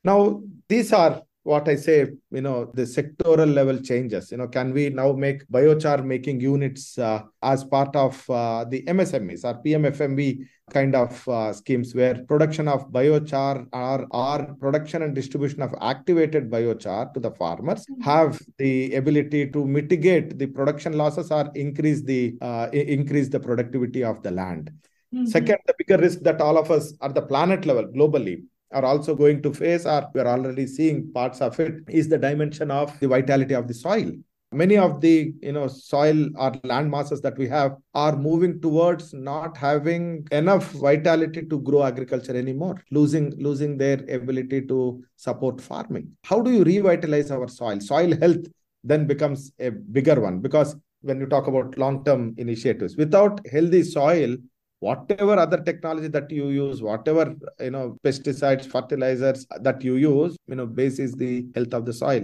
now, 0.03 0.41
these 0.67 0.93
are 0.93 1.23
what 1.43 1.67
I 1.67 1.75
say, 1.75 2.07
you 2.31 2.41
know, 2.41 2.71
the 2.73 2.83
sectoral 2.83 3.51
level 3.53 3.79
changes. 3.79 4.31
You 4.31 4.37
know, 4.37 4.47
can 4.47 4.73
we 4.73 4.89
now 4.89 5.13
make 5.13 5.47
biochar 5.47 6.05
making 6.05 6.41
units 6.41 6.97
uh, 6.97 7.23
as 7.41 7.63
part 7.63 7.95
of 7.95 8.29
uh, 8.29 8.65
the 8.65 8.83
MSMEs 8.83 9.45
or 9.45 9.61
PMFME 9.63 10.45
kind 10.71 10.95
of 10.95 11.27
uh, 11.27 11.51
schemes 11.51 11.95
where 11.95 12.23
production 12.25 12.67
of 12.67 12.91
biochar 12.91 13.65
or, 13.73 14.05
or 14.11 14.55
production 14.59 15.01
and 15.01 15.15
distribution 15.15 15.61
of 15.61 15.73
activated 15.81 16.51
biochar 16.51 17.11
to 17.13 17.19
the 17.19 17.31
farmers 17.31 17.85
mm-hmm. 17.87 18.01
have 18.01 18.39
the 18.57 18.93
ability 18.93 19.49
to 19.49 19.65
mitigate 19.65 20.37
the 20.37 20.45
production 20.45 20.93
losses 20.93 21.31
or 21.31 21.49
increase 21.55 22.03
the 22.03 22.37
uh, 22.41 22.67
increase 22.73 23.29
the 23.29 23.39
productivity 23.39 24.03
of 24.03 24.21
the 24.21 24.31
land. 24.31 24.71
Mm-hmm. 25.13 25.25
Second, 25.25 25.57
the 25.65 25.73
bigger 25.79 25.97
risk 25.97 26.19
that 26.19 26.39
all 26.41 26.57
of 26.57 26.69
us 26.69 26.93
at 27.01 27.15
the 27.15 27.23
planet 27.23 27.65
level 27.65 27.85
globally 27.85 28.43
are 28.71 28.85
also 28.85 29.15
going 29.15 29.41
to 29.43 29.53
face, 29.53 29.85
or 29.85 30.09
we're 30.13 30.27
already 30.27 30.67
seeing 30.67 31.11
parts 31.11 31.41
of 31.41 31.59
it, 31.59 31.83
is 31.89 32.07
the 32.07 32.17
dimension 32.17 32.71
of 32.71 32.97
the 32.99 33.07
vitality 33.07 33.53
of 33.53 33.67
the 33.67 33.73
soil. 33.73 34.11
Many 34.51 34.77
of 34.77 34.99
the 34.99 35.31
you 35.43 35.51
know 35.51 35.67
soil 35.67 36.27
or 36.35 36.53
land 36.63 36.89
masses 36.89 37.21
that 37.21 37.37
we 37.37 37.47
have 37.49 37.75
are 37.93 38.15
moving 38.15 38.59
towards 38.59 39.13
not 39.13 39.55
having 39.55 40.27
enough 40.31 40.71
vitality 40.71 41.43
to 41.45 41.59
grow 41.59 41.83
agriculture 41.83 42.35
anymore, 42.35 42.83
losing 42.89 43.31
losing 43.37 43.77
their 43.77 44.03
ability 44.09 44.65
to 44.67 45.03
support 45.17 45.61
farming. 45.61 46.11
How 46.23 46.41
do 46.41 46.51
you 46.51 46.63
revitalize 46.63 47.29
our 47.29 47.47
soil? 47.47 47.79
Soil 47.79 48.19
health 48.19 48.47
then 48.83 49.05
becomes 49.05 49.51
a 49.59 49.69
bigger 49.69 50.19
one 50.19 50.39
because 50.39 50.75
when 51.01 51.19
you 51.19 51.27
talk 51.27 51.47
about 51.47 51.77
long-term 51.77 52.35
initiatives, 52.37 52.97
without 52.97 53.39
healthy 53.47 53.83
soil, 53.83 54.35
whatever 54.79 55.37
other 55.37 55.61
technology 55.61 56.07
that 56.07 56.29
you 56.31 56.49
use 56.49 56.81
whatever 56.81 57.35
you 57.59 57.71
know 57.71 57.97
pesticides 58.03 58.65
fertilizers 58.65 59.45
that 59.61 59.83
you 59.83 59.95
use 59.95 60.37
you 60.47 60.55
know 60.55 60.65
base 60.65 60.99
is 60.99 61.13
the 61.13 61.45
health 61.55 61.73
of 61.73 61.85
the 61.85 61.93
soil 61.93 62.23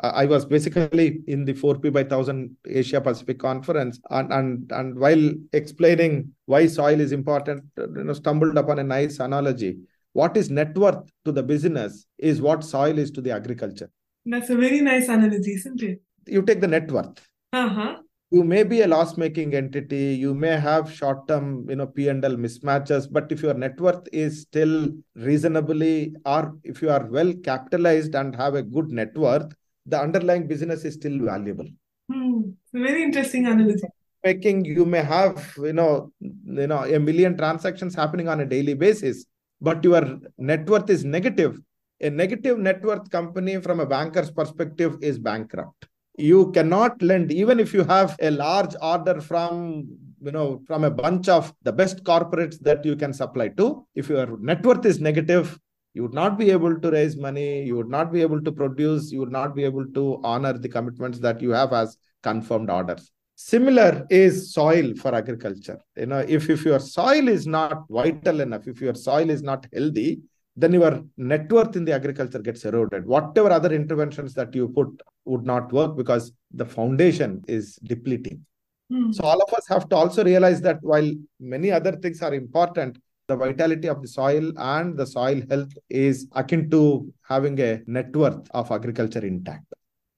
I 0.00 0.24
was 0.24 0.44
basically 0.44 1.20
in 1.28 1.44
the 1.44 1.54
4P 1.54 1.92
by 1.92 2.02
1000 2.02 2.56
Asia 2.66 3.00
Pacific 3.00 3.38
conference 3.38 4.00
and, 4.10 4.32
and, 4.32 4.72
and 4.72 4.98
while 4.98 5.30
explaining 5.52 6.32
why 6.46 6.66
soil 6.66 7.00
is 7.00 7.12
important, 7.12 7.62
you 7.78 8.02
know, 8.02 8.12
stumbled 8.12 8.58
upon 8.58 8.80
a 8.80 8.82
nice 8.82 9.20
analogy. 9.20 9.78
What 10.12 10.36
is 10.36 10.50
net 10.50 10.76
worth 10.76 11.08
to 11.26 11.30
the 11.30 11.44
business 11.44 12.06
is 12.18 12.42
what 12.42 12.64
soil 12.64 12.98
is 12.98 13.12
to 13.12 13.20
the 13.20 13.30
agriculture. 13.30 13.88
That's 14.26 14.50
a 14.50 14.56
very 14.56 14.80
nice 14.80 15.08
analogy, 15.08 15.52
isn't 15.52 15.80
it? 15.80 16.00
You 16.26 16.42
take 16.42 16.60
the 16.60 16.68
net 16.68 16.90
worth. 16.90 17.24
Uh-huh 17.52 17.98
you 18.30 18.42
may 18.42 18.62
be 18.62 18.80
a 18.82 18.88
loss 18.88 19.16
making 19.16 19.54
entity. 19.54 20.16
You 20.20 20.34
may 20.34 20.58
have 20.58 20.92
short 20.92 21.28
term 21.28 21.66
you 21.68 21.76
know 21.76 21.86
p&l 21.86 22.36
mismatches 22.44 23.06
but 23.10 23.30
if 23.30 23.42
your 23.42 23.54
net 23.54 23.80
worth 23.80 24.08
is 24.12 24.42
still 24.42 24.88
reasonably 25.14 26.14
or 26.24 26.56
if 26.64 26.82
you 26.82 26.90
are 26.90 27.04
well 27.06 27.32
capitalized 27.44 28.14
and 28.14 28.34
have 28.34 28.54
a 28.54 28.62
good 28.62 28.90
net 28.90 29.16
worth 29.16 29.52
the 29.86 30.00
underlying 30.00 30.46
business 30.46 30.84
is 30.84 30.94
still 30.94 31.18
valuable. 31.18 31.68
Hmm. 32.10 32.40
very 32.72 33.02
interesting 33.02 33.46
analogy. 33.46 33.88
Making 34.24 34.64
you 34.64 34.84
may 34.86 35.02
have 35.02 35.54
you 35.58 35.74
know 35.74 36.12
you 36.20 36.66
know 36.66 36.84
a 36.84 36.98
million 36.98 37.36
transactions 37.36 37.94
happening 37.94 38.28
on 38.28 38.40
a 38.40 38.46
daily 38.46 38.74
basis 38.74 39.26
but 39.60 39.84
your 39.84 40.18
net 40.38 40.68
worth 40.68 40.90
is 40.90 41.04
negative. 41.04 41.60
A 42.00 42.10
negative 42.10 42.58
net 42.58 42.82
worth 42.82 43.08
company 43.10 43.60
from 43.60 43.80
a 43.80 43.86
banker's 43.86 44.30
perspective 44.30 44.96
is 45.00 45.18
bankrupt 45.18 45.86
you 46.16 46.52
cannot 46.52 47.00
lend. 47.02 47.32
Even 47.32 47.58
if 47.60 47.74
you 47.74 47.84
have 47.84 48.16
a 48.20 48.30
large 48.30 48.74
order 48.80 49.20
from 49.20 49.88
you 50.24 50.32
know 50.32 50.62
from 50.66 50.84
a 50.84 50.90
bunch 50.90 51.28
of 51.28 51.52
the 51.62 51.72
best 51.72 52.02
corporates 52.04 52.58
that 52.60 52.84
you 52.84 52.96
can 52.96 53.12
supply 53.12 53.48
to 53.48 53.86
if 53.94 54.08
your 54.08 54.38
net 54.38 54.64
worth 54.64 54.86
is 54.86 54.98
negative 54.98 55.58
you 55.92 56.02
would 56.02 56.14
not 56.14 56.38
be 56.38 56.50
able 56.50 56.78
to 56.80 56.90
raise 56.90 57.16
money 57.16 57.62
you 57.62 57.76
would 57.76 57.90
not 57.90 58.12
be 58.12 58.22
able 58.22 58.40
to 58.40 58.50
produce 58.50 59.12
you 59.12 59.20
would 59.20 59.32
not 59.32 59.54
be 59.54 59.64
able 59.64 59.86
to 59.98 60.20
honor 60.24 60.54
the 60.54 60.68
commitments 60.68 61.18
that 61.18 61.42
you 61.42 61.50
have 61.50 61.72
as 61.72 61.98
confirmed 62.22 62.70
orders. 62.70 63.10
Similar 63.36 64.06
is 64.10 64.52
soil 64.54 64.94
for 64.94 65.14
agriculture. 65.14 65.78
You 65.96 66.06
know 66.06 66.20
if 66.20 66.48
if 66.48 66.64
your 66.64 66.78
soil 66.78 67.28
is 67.28 67.46
not 67.46 67.84
vital 67.90 68.40
enough 68.40 68.66
if 68.66 68.80
your 68.80 68.94
soil 68.94 69.28
is 69.28 69.42
not 69.42 69.66
healthy 69.74 70.20
then 70.56 70.72
your 70.72 71.02
net 71.16 71.50
worth 71.50 71.76
in 71.76 71.84
the 71.84 71.92
agriculture 71.92 72.38
gets 72.38 72.64
eroded. 72.64 73.06
Whatever 73.06 73.50
other 73.50 73.72
interventions 73.72 74.34
that 74.34 74.54
you 74.54 74.68
put 74.68 74.88
would 75.24 75.44
not 75.44 75.72
work 75.72 75.96
because 75.96 76.32
the 76.52 76.64
foundation 76.64 77.42
is 77.48 77.76
depleting. 77.76 78.44
Mm. 78.92 79.14
So 79.14 79.24
all 79.24 79.40
of 79.42 79.52
us 79.52 79.66
have 79.68 79.88
to 79.88 79.96
also 79.96 80.24
realize 80.24 80.60
that 80.60 80.78
while 80.82 81.10
many 81.40 81.72
other 81.72 81.92
things 81.92 82.22
are 82.22 82.34
important, 82.34 82.98
the 83.26 83.36
vitality 83.36 83.88
of 83.88 84.02
the 84.02 84.08
soil 84.08 84.52
and 84.56 84.96
the 84.96 85.06
soil 85.06 85.42
health 85.48 85.72
is 85.88 86.28
akin 86.32 86.70
to 86.70 87.12
having 87.22 87.58
a 87.60 87.80
net 87.86 88.14
worth 88.14 88.46
of 88.52 88.70
agriculture 88.70 89.24
intact. 89.24 89.64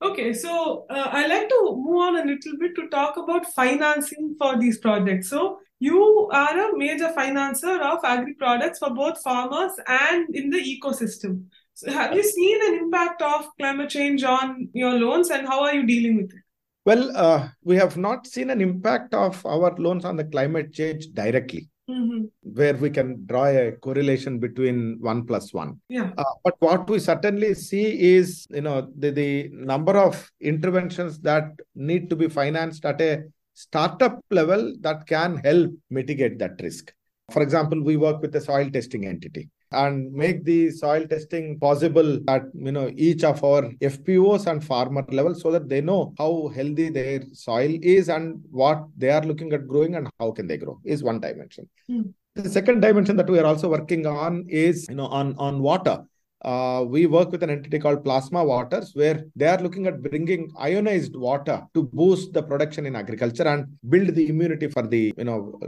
Okay, 0.02 0.34
so 0.34 0.84
uh, 0.90 1.08
I'd 1.10 1.30
like 1.30 1.48
to 1.48 1.74
move 1.74 1.96
on 1.96 2.16
a 2.16 2.24
little 2.24 2.58
bit 2.58 2.74
to 2.76 2.88
talk 2.88 3.16
about 3.16 3.46
financing 3.54 4.36
for 4.38 4.58
these 4.58 4.78
projects. 4.78 5.30
So, 5.30 5.58
you 5.78 6.28
are 6.32 6.70
a 6.70 6.76
major 6.76 7.12
financer 7.16 7.80
of 7.80 8.04
agri 8.04 8.34
products 8.34 8.78
for 8.78 8.90
both 8.90 9.22
farmers 9.22 9.72
and 9.86 10.34
in 10.34 10.50
the 10.50 10.58
ecosystem. 10.58 11.44
So, 11.72 11.90
have 11.90 12.14
you 12.14 12.22
seen 12.22 12.58
an 12.66 12.74
impact 12.84 13.22
of 13.22 13.46
climate 13.58 13.88
change 13.88 14.22
on 14.22 14.68
your 14.74 14.92
loans 14.92 15.30
and 15.30 15.46
how 15.46 15.62
are 15.62 15.74
you 15.74 15.86
dealing 15.86 16.16
with 16.16 16.32
it? 16.32 16.42
Well, 16.84 17.16
uh, 17.16 17.48
we 17.64 17.76
have 17.76 17.96
not 17.96 18.26
seen 18.26 18.50
an 18.50 18.60
impact 18.60 19.14
of 19.14 19.44
our 19.46 19.74
loans 19.76 20.04
on 20.04 20.16
the 20.16 20.24
climate 20.24 20.72
change 20.72 21.06
directly. 21.14 21.68
Mm-hmm. 21.88 22.24
where 22.42 22.74
we 22.74 22.90
can 22.90 23.24
draw 23.26 23.46
a 23.46 23.70
correlation 23.70 24.40
between 24.40 24.98
one 25.00 25.24
plus 25.24 25.54
one. 25.54 25.80
Yeah. 25.88 26.10
Uh, 26.18 26.24
but 26.42 26.56
what 26.58 26.90
we 26.90 26.98
certainly 26.98 27.54
see 27.54 28.16
is, 28.16 28.44
you 28.50 28.62
know, 28.62 28.90
the, 28.98 29.12
the 29.12 29.50
number 29.52 29.96
of 29.96 30.28
interventions 30.40 31.20
that 31.20 31.44
need 31.76 32.10
to 32.10 32.16
be 32.16 32.28
financed 32.28 32.84
at 32.84 33.00
a 33.00 33.22
startup 33.54 34.20
level 34.32 34.74
that 34.80 35.06
can 35.06 35.36
help 35.36 35.70
mitigate 35.88 36.40
that 36.40 36.60
risk. 36.60 36.92
For 37.30 37.40
example, 37.40 37.80
we 37.80 37.96
work 37.96 38.20
with 38.20 38.34
a 38.34 38.40
soil 38.40 38.68
testing 38.68 39.06
entity 39.06 39.48
and 39.72 40.12
make 40.12 40.44
the 40.44 40.70
soil 40.70 41.06
testing 41.06 41.58
possible 41.58 42.18
at 42.28 42.42
you 42.54 42.72
know 42.72 42.90
each 42.96 43.24
of 43.24 43.42
our 43.44 43.62
FPOs 43.80 44.46
and 44.46 44.64
farmer 44.64 45.04
level 45.08 45.34
so 45.34 45.50
that 45.50 45.68
they 45.68 45.80
know 45.80 46.14
how 46.18 46.48
healthy 46.54 46.88
their 46.88 47.22
soil 47.32 47.76
is 47.82 48.08
and 48.08 48.40
what 48.50 48.86
they 48.96 49.10
are 49.10 49.22
looking 49.22 49.52
at 49.52 49.66
growing 49.66 49.96
and 49.96 50.08
how 50.18 50.30
can 50.30 50.46
they 50.46 50.56
grow 50.56 50.78
is 50.84 51.02
one 51.02 51.20
dimension. 51.20 51.68
Mm. 51.90 52.12
The 52.34 52.50
second 52.50 52.80
dimension 52.80 53.16
that 53.16 53.30
we 53.30 53.38
are 53.38 53.46
also 53.46 53.70
working 53.70 54.06
on 54.06 54.44
is 54.48 54.86
you 54.88 54.96
know 54.96 55.06
on 55.06 55.34
on 55.38 55.60
water 55.60 56.04
uh, 56.44 56.84
we 56.86 57.06
work 57.06 57.32
with 57.32 57.42
an 57.42 57.50
entity 57.50 57.78
called 57.78 58.04
Plasma 58.04 58.44
Waters, 58.44 58.92
where 58.94 59.24
they 59.34 59.48
are 59.48 59.58
looking 59.58 59.86
at 59.86 60.02
bringing 60.02 60.50
ionized 60.58 61.16
water 61.16 61.66
to 61.74 61.82
boost 61.82 62.32
the 62.32 62.42
production 62.42 62.86
in 62.86 62.94
agriculture 62.94 63.48
and 63.48 63.66
build 63.88 64.14
the 64.14 64.28
immunity 64.28 64.68
for 64.68 64.82
the 64.86 65.12
you 65.16 65.24
know 65.24 65.58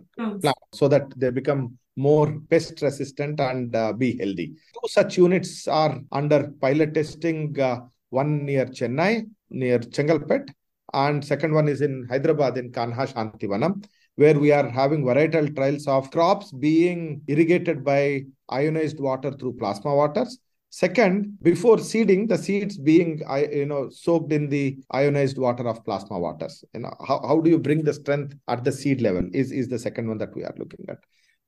plant, 0.40 0.56
so 0.72 0.86
that 0.88 1.12
they 1.16 1.30
become 1.30 1.76
more 1.98 2.40
pest 2.50 2.80
resistant 2.80 3.40
and 3.40 3.74
uh, 3.74 3.92
be 3.92 4.16
healthy. 4.16 4.54
Two 4.74 4.88
such 4.88 5.18
units 5.18 5.66
are 5.68 6.00
under 6.12 6.52
pilot 6.60 6.94
testing. 6.94 7.58
Uh, 7.58 7.80
one 8.10 8.44
near 8.46 8.64
Chennai, 8.64 9.28
near 9.50 9.78
Chengalpet, 9.80 10.48
and 10.94 11.22
second 11.22 11.52
one 11.52 11.68
is 11.68 11.82
in 11.82 12.06
Hyderabad 12.08 12.56
in 12.56 12.72
Kanha 12.72 13.06
Shantivanam 13.12 13.84
where 14.16 14.36
we 14.36 14.50
are 14.50 14.68
having 14.68 15.04
varietal 15.04 15.54
trials 15.54 15.86
of 15.86 16.10
crops 16.10 16.50
being 16.50 17.20
irrigated 17.28 17.84
by 17.84 18.24
ionized 18.48 18.98
water 18.98 19.30
through 19.30 19.52
plasma 19.52 19.94
waters 19.94 20.40
Second, 20.70 21.38
before 21.40 21.78
seeding, 21.78 22.26
the 22.26 22.36
seeds 22.36 22.76
being 22.76 23.22
you 23.50 23.64
know 23.64 23.88
soaked 23.88 24.32
in 24.32 24.50
the 24.50 24.78
ionized 24.90 25.38
water 25.38 25.66
of 25.66 25.82
plasma 25.84 26.18
waters. 26.18 26.62
You 26.74 26.80
know 26.80 26.94
how, 27.06 27.26
how 27.26 27.40
do 27.40 27.48
you 27.48 27.58
bring 27.58 27.82
the 27.82 27.94
strength 27.94 28.36
at 28.48 28.64
the 28.64 28.72
seed 28.72 29.00
level 29.00 29.28
is, 29.32 29.50
is 29.50 29.68
the 29.68 29.78
second 29.78 30.08
one 30.08 30.18
that 30.18 30.34
we 30.36 30.44
are 30.44 30.54
looking 30.58 30.84
at. 30.88 30.98